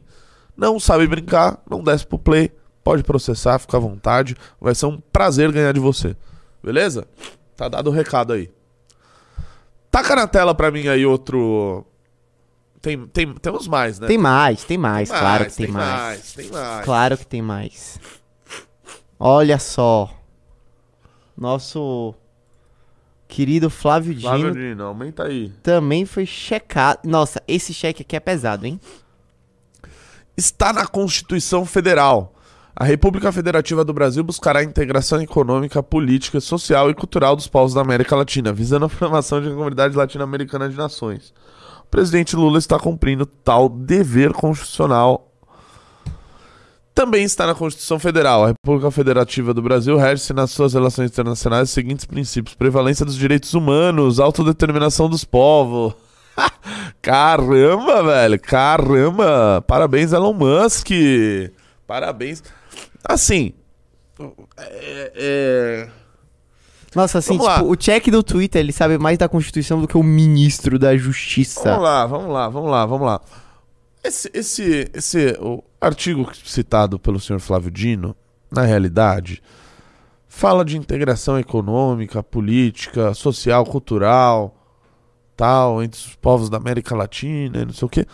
não 0.58 0.80
sabe 0.80 1.06
brincar, 1.06 1.62
não 1.70 1.84
desce 1.84 2.06
pro 2.06 2.18
play, 2.18 2.52
pode 2.84 3.04
processar, 3.04 3.60
fica 3.60 3.78
à 3.78 3.80
vontade. 3.80 4.36
Vai 4.60 4.76
ser 4.76 4.86
um 4.88 5.00
prazer 5.12 5.52
ganhar 5.52 5.74
de 5.74 5.80
você. 5.80 6.16
Beleza? 6.64 7.08
Tá 7.56 7.68
dado 7.68 7.90
o 7.90 7.94
recado 7.94 8.34
aí. 8.34 8.50
Taca 9.90 10.16
na 10.16 10.28
tela 10.28 10.56
pra 10.56 10.72
mim 10.72 10.88
aí 10.88 11.06
outro. 11.06 11.86
Tem, 12.82 13.06
tem, 13.08 13.34
temos 13.36 13.68
mais, 13.68 14.00
né? 14.00 14.08
Tem 14.08 14.18
mais, 14.18 14.64
tem 14.64 14.78
mais, 14.78 15.10
Tem 15.10 15.20
claro 15.20 15.46
que 15.46 15.56
tem, 15.56 15.68
mais. 15.68 15.92
mais. 15.92 16.34
Tem 16.34 16.50
mais. 16.52 16.86
Claro 16.86 17.18
que 17.18 17.28
tem 17.28 17.42
mais. 17.42 18.00
Olha 19.20 19.60
só. 19.60 20.10
Nosso 21.38 22.16
querido 23.28 23.70
Flávio 23.70 24.14
Dino 24.14 24.28
Flávio 24.28 24.54
Dino, 24.54 24.84
aumenta 24.84 25.24
aí. 25.24 25.50
também 25.64 26.06
foi 26.06 26.26
checado. 26.26 27.00
Nossa, 27.06 27.42
esse 27.48 27.74
cheque 27.74 28.02
aqui 28.02 28.16
é 28.16 28.20
pesado, 28.20 28.66
hein? 28.66 28.80
Está 30.36 30.74
na 30.74 30.88
Constituição 30.88 31.66
Federal. 31.66 32.34
A 32.76 32.86
República 32.86 33.32
Federativa 33.32 33.84
do 33.84 33.94
Brasil 33.94 34.24
buscará 34.24 34.60
a 34.60 34.64
integração 34.64 35.22
econômica, 35.22 35.84
política, 35.84 36.40
social 36.40 36.90
e 36.90 36.94
cultural 36.94 37.36
dos 37.36 37.48
povos 37.48 37.74
da 37.74 37.82
América 37.82 38.16
Latina, 38.16 38.54
visando 38.54 38.86
a 38.86 38.90
formação 38.90 39.42
de 39.42 39.48
uma 39.48 39.56
comunidade 39.56 39.96
latino-americana 39.96 40.70
de 40.70 40.78
nações. 40.78 41.34
O 41.82 41.88
presidente 41.92 42.36
Lula 42.36 42.58
está 42.58 42.80
cumprindo 42.80 43.26
tal 43.26 43.68
dever 43.68 44.32
constitucional. 44.32 45.28
Também 46.96 47.24
está 47.24 47.46
na 47.46 47.56
Constituição 47.56 48.00
Federal. 48.00 48.46
A 48.46 48.48
República 48.48 48.90
Federativa 48.90 49.54
do 49.54 49.62
Brasil 49.62 49.98
rege-se 49.98 50.34
nas 50.34 50.52
suas 50.52 50.74
relações 50.74 51.12
internacionais 51.12 51.64
os 51.64 51.74
seguintes 51.74 52.06
princípios: 52.06 52.56
prevalência 52.56 53.06
dos 53.06 53.16
direitos 53.16 53.54
humanos, 53.54 54.20
autodeterminação 54.20 55.10
dos 55.10 55.26
povos. 55.26 55.94
Caramba, 57.02 58.04
velho, 58.04 58.40
caramba! 58.40 59.62
Parabéns, 59.68 60.14
Elon 60.14 60.34
Musk! 60.34 60.90
Parabéns. 61.86 62.42
Assim. 63.04 63.54
É. 64.58 65.12
é- 65.16 65.90
Nossa, 66.96 67.20
assim, 67.20 67.38
Vamos 67.38 67.46
lá. 67.46 67.58
tipo, 67.60 67.72
o 67.72 67.76
check 67.76 68.08
do 68.10 68.22
Twitter, 68.22 68.60
ele 68.60 68.72
sabe 68.72 68.98
mais 68.98 69.18
da 69.18 69.30
Constituição 69.30 69.80
do 69.82 69.88
que 69.88 69.98
o 69.98 70.04
ministro 70.04 70.78
da 70.78 70.96
Justiça. 70.96 71.64
Vamos 71.64 71.84
lá, 71.84 72.06
vamos 72.06 72.32
lá, 72.32 72.50
vamos 72.50 72.72
lá, 72.72 72.86
vamos 72.86 73.08
lá. 73.08 73.22
Esse, 74.04 74.30
esse, 74.34 74.90
esse 74.94 75.38
o 75.40 75.64
artigo 75.80 76.30
citado 76.44 77.00
pelo 77.00 77.20
senhor 77.20 77.40
Flávio 77.40 77.72
Dino, 77.72 78.16
na 78.52 78.64
realidade, 78.64 79.42
fala 80.28 80.66
de 80.66 80.78
integração 80.78 81.40
econômica, 81.40 82.22
política, 82.24 83.14
social, 83.14 83.66
cultural, 83.66 84.56
tal, 85.38 85.82
entre 85.84 86.00
os 86.00 86.16
povos 86.16 86.50
da 86.50 86.58
América 86.58 86.96
Latina 86.96 87.60
e 87.62 87.66
não 87.66 87.74
sei 87.74 87.86
o 87.86 87.90
quê. 87.90 88.06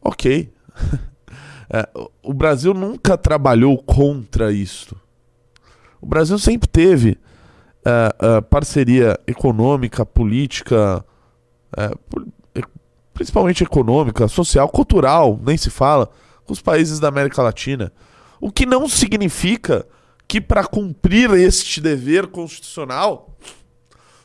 Ok. 0.00 0.52
É, 1.68 1.88
o- 2.22 2.32
Brasil 2.34 2.72
nunca 2.72 3.16
trabalhou 3.18 3.76
contra 3.82 4.52
isso. 4.52 4.94
O 6.00 6.06
Brasil 6.06 6.38
sempre 6.38 6.68
teve 6.68 7.18
é, 7.84 8.14
é, 8.36 8.40
parceria 8.40 9.18
econômica, 9.26 10.04
política, 10.06 11.04
pol- 12.08 12.26
principalmente 13.14 13.64
econômica, 13.64 14.28
social, 14.28 14.68
cultural, 14.68 15.40
nem 15.42 15.56
se 15.56 15.70
fala, 15.70 16.10
com 16.44 16.52
os 16.52 16.60
países 16.60 17.00
da 17.00 17.08
América 17.08 17.42
Latina. 17.42 17.92
O 18.40 18.50
que 18.52 18.66
não 18.66 18.88
significa 18.88 19.86
que 20.28 20.40
para 20.40 20.64
cumprir 20.66 21.30
este 21.32 21.80
dever 21.80 22.26
constitucional, 22.26 23.36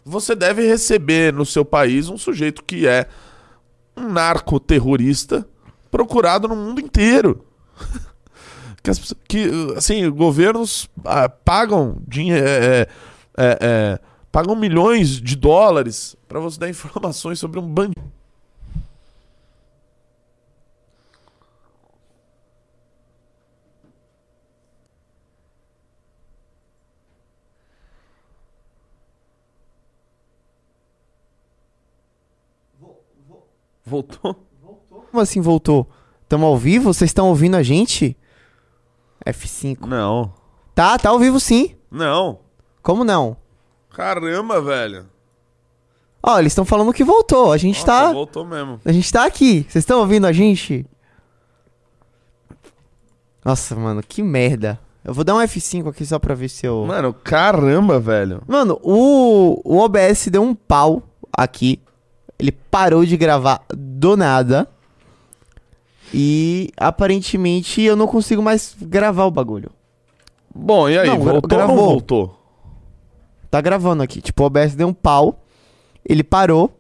você 0.03 0.35
deve 0.35 0.67
receber 0.67 1.31
no 1.31 1.45
seu 1.45 1.63
país 1.63 2.09
um 2.09 2.17
sujeito 2.17 2.63
que 2.63 2.85
é 2.87 3.07
um 3.95 4.09
narcoterrorista 4.09 5.47
procurado 5.91 6.47
no 6.47 6.55
mundo 6.55 6.81
inteiro. 6.81 7.45
que, 8.81 8.89
as, 8.89 9.13
que, 9.27 9.49
assim, 9.75 10.09
governos 10.09 10.89
ah, 11.05 11.29
pagam 11.29 11.97
dinheiro. 12.07 12.47
É, 12.47 12.49
é, 12.49 12.87
é, 13.37 13.57
é, 13.61 13.99
pagam 14.31 14.55
milhões 14.55 15.21
de 15.21 15.35
dólares 15.35 16.15
para 16.27 16.39
você 16.39 16.57
dar 16.57 16.69
informações 16.71 17.37
sobre 17.37 17.59
um 17.59 17.67
banho 17.67 17.93
Voltou? 33.91 34.50
Como 35.11 35.21
assim 35.21 35.41
voltou? 35.41 35.89
Tamo 36.29 36.45
ao 36.45 36.57
vivo? 36.57 36.93
Vocês 36.93 37.09
estão 37.09 37.27
ouvindo 37.27 37.55
a 37.57 37.61
gente? 37.63 38.15
F5. 39.25 39.85
Não. 39.85 40.33
Tá, 40.73 40.97
tá 40.97 41.09
ao 41.09 41.19
vivo 41.19 41.37
sim. 41.37 41.75
Não. 41.91 42.39
Como 42.81 43.03
não? 43.03 43.35
Caramba, 43.89 44.61
velho. 44.61 45.05
Ó, 46.23 46.39
eles 46.39 46.53
estão 46.53 46.63
falando 46.63 46.93
que 46.93 47.03
voltou. 47.03 47.51
A 47.51 47.57
gente 47.57 47.79
Nossa, 47.79 47.85
tá. 47.85 48.13
voltou 48.13 48.45
mesmo. 48.45 48.79
A 48.85 48.91
gente 48.93 49.11
tá 49.11 49.25
aqui. 49.25 49.65
Vocês 49.67 49.83
estão 49.83 49.99
ouvindo 49.99 50.25
a 50.25 50.31
gente? 50.31 50.85
Nossa, 53.43 53.75
mano, 53.75 54.01
que 54.01 54.23
merda. 54.23 54.79
Eu 55.03 55.13
vou 55.13 55.25
dar 55.25 55.35
um 55.35 55.39
F5 55.39 55.89
aqui 55.89 56.05
só 56.05 56.19
pra 56.19 56.33
ver 56.33 56.47
se 56.47 56.65
eu. 56.65 56.85
Mano, 56.85 57.13
caramba, 57.13 57.99
velho. 57.99 58.41
Mano, 58.47 58.79
o, 58.81 59.59
o 59.65 59.79
OBS 59.79 60.29
deu 60.29 60.41
um 60.41 60.55
pau 60.55 61.03
aqui. 61.33 61.81
Ele 62.39 62.53
parou 62.53 63.03
de 63.03 63.17
gravar 63.17 63.61
do 63.69 64.15
nada. 64.15 64.69
E 66.13 66.71
aparentemente 66.77 67.81
eu 67.81 67.95
não 67.95 68.07
consigo 68.07 68.41
mais 68.41 68.75
gravar 68.81 69.25
o 69.25 69.31
bagulho. 69.31 69.71
Bom, 70.53 70.89
e 70.89 70.97
aí, 70.99 71.07
Não, 71.07 71.19
voltou 71.19 71.33
ou 71.33 71.41
não 71.41 71.67
gravou. 71.75 71.85
voltou? 71.85 72.37
Tá 73.49 73.61
gravando 73.61 74.03
aqui. 74.03 74.21
Tipo, 74.21 74.43
o 74.43 74.45
OBS 74.47 74.75
deu 74.75 74.87
um 74.87 74.93
pau. 74.93 75.39
Ele 76.07 76.23
parou. 76.23 76.71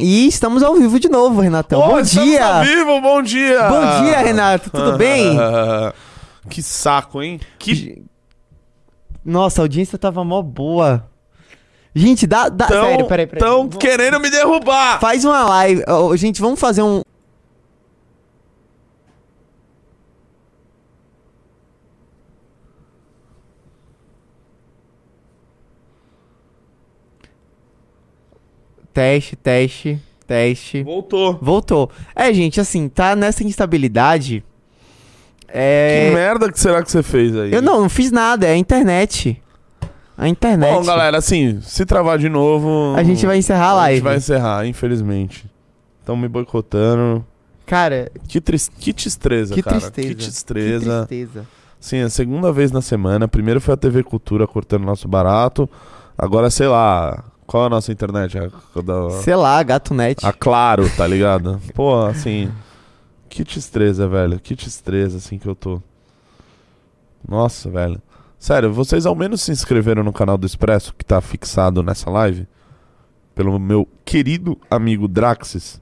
E 0.00 0.26
estamos 0.26 0.62
ao 0.62 0.74
vivo 0.74 0.98
de 0.98 1.08
novo, 1.08 1.40
Renatão. 1.40 1.80
Ô, 1.80 1.86
bom 1.88 1.98
estamos 2.00 2.28
dia! 2.30 2.46
ao 2.46 2.64
vivo, 2.64 3.00
bom 3.00 3.22
dia! 3.22 3.68
Bom 3.68 4.04
dia, 4.04 4.18
Renato. 4.20 4.70
Tudo 4.70 4.96
bem? 4.98 5.36
que 6.48 6.62
saco, 6.62 7.22
hein? 7.22 7.38
Que 7.58 8.02
Nossa, 9.24 9.60
a 9.60 9.64
audiência 9.64 9.98
tava 9.98 10.24
mó 10.24 10.40
boa. 10.42 11.06
Gente, 11.94 12.26
dá. 12.26 12.48
dá 12.48 12.66
tão, 12.66 12.82
sério, 12.84 13.06
peraí, 13.06 13.26
peraí. 13.26 13.40
tão 13.40 13.58
Vamos- 13.64 13.76
querendo 13.76 14.18
me 14.18 14.30
derrubar! 14.30 14.98
Faz 14.98 15.24
uma 15.26 15.44
live. 15.44 15.84
Ô, 15.86 16.16
gente, 16.16 16.40
vamos 16.40 16.58
fazer 16.58 16.82
um. 16.82 17.02
Teste, 28.92 29.36
teste, 29.36 29.98
teste. 30.26 30.82
Voltou. 30.82 31.38
Voltou. 31.40 31.90
É, 32.14 32.32
gente, 32.32 32.60
assim, 32.60 32.88
tá 32.88 33.16
nessa 33.16 33.42
instabilidade. 33.44 34.44
Que 35.46 35.58
É. 35.58 36.10
merda 36.14 36.50
que 36.50 36.58
será 36.58 36.82
que 36.82 36.90
você 36.90 37.02
fez 37.02 37.36
aí? 37.36 37.52
Eu 37.52 37.60
não, 37.62 37.82
não 37.82 37.88
fiz 37.88 38.10
nada, 38.10 38.46
é 38.46 38.52
a 38.52 38.56
internet. 38.56 39.40
A 40.16 40.28
internet. 40.28 40.70
Bom, 40.72 40.84
galera, 40.84 41.18
assim, 41.18 41.60
se 41.62 41.84
travar 41.84 42.18
de 42.18 42.28
novo. 42.28 42.94
A 42.96 43.02
gente 43.02 43.24
vai 43.26 43.38
encerrar 43.38 43.66
a 43.68 43.70
A 43.70 43.74
live. 43.74 43.96
gente 43.96 44.04
vai 44.04 44.16
encerrar, 44.16 44.66
infelizmente. 44.66 45.50
Estão 46.00 46.16
me 46.16 46.28
boicotando. 46.28 47.24
Cara, 47.66 48.10
Que, 48.28 48.40
tris... 48.40 48.68
que 48.68 48.92
tristeza, 48.92 49.54
que 49.54 49.62
cara. 49.62 49.76
tristeza. 49.80 50.08
Que 50.08 50.14
tristeza. 50.14 51.06
Que 51.08 51.16
tristeza. 51.16 51.46
Sim, 51.80 51.96
é 51.98 52.02
a 52.04 52.10
segunda 52.10 52.52
vez 52.52 52.70
na 52.70 52.80
semana. 52.82 53.26
Primeiro 53.26 53.60
foi 53.60 53.74
a 53.74 53.76
TV 53.76 54.02
Cultura 54.02 54.46
cortando 54.46 54.84
nosso 54.84 55.08
barato. 55.08 55.68
Agora, 56.16 56.50
sei 56.50 56.68
lá. 56.68 57.24
Qual 57.52 57.64
é 57.64 57.66
a 57.66 57.68
nossa 57.68 57.92
internet? 57.92 58.38
A, 58.38 58.80
da- 58.80 59.10
Sei 59.22 59.36
lá, 59.36 59.62
gato 59.62 59.92
net. 59.92 60.24
a 60.24 60.32
Claro, 60.32 60.88
tá 60.96 61.06
ligado? 61.06 61.60
Pô, 61.74 62.06
assim. 62.06 62.50
Que 63.28 63.44
tristeza, 63.44 64.08
velho. 64.08 64.40
Que 64.40 64.56
tristeza, 64.56 65.18
assim, 65.18 65.36
que 65.36 65.46
eu 65.46 65.54
tô. 65.54 65.78
Nossa, 67.28 67.68
velho. 67.68 68.00
Sério, 68.38 68.72
vocês 68.72 69.04
ao 69.04 69.14
menos 69.14 69.42
se 69.42 69.52
inscreveram 69.52 70.02
no 70.02 70.14
canal 70.14 70.38
do 70.38 70.46
Expresso, 70.46 70.94
que 70.94 71.04
tá 71.04 71.20
fixado 71.20 71.82
nessa 71.82 72.08
live? 72.08 72.48
Pelo 73.34 73.58
meu 73.58 73.86
querido 74.02 74.58
amigo 74.70 75.06
Draxis. 75.06 75.78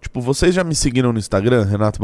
Tipo, 0.00 0.20
vocês 0.20 0.52
já 0.52 0.64
me 0.64 0.74
seguiram 0.74 1.12
no 1.12 1.20
Instagram, 1.20 1.64
Renato 1.66 2.00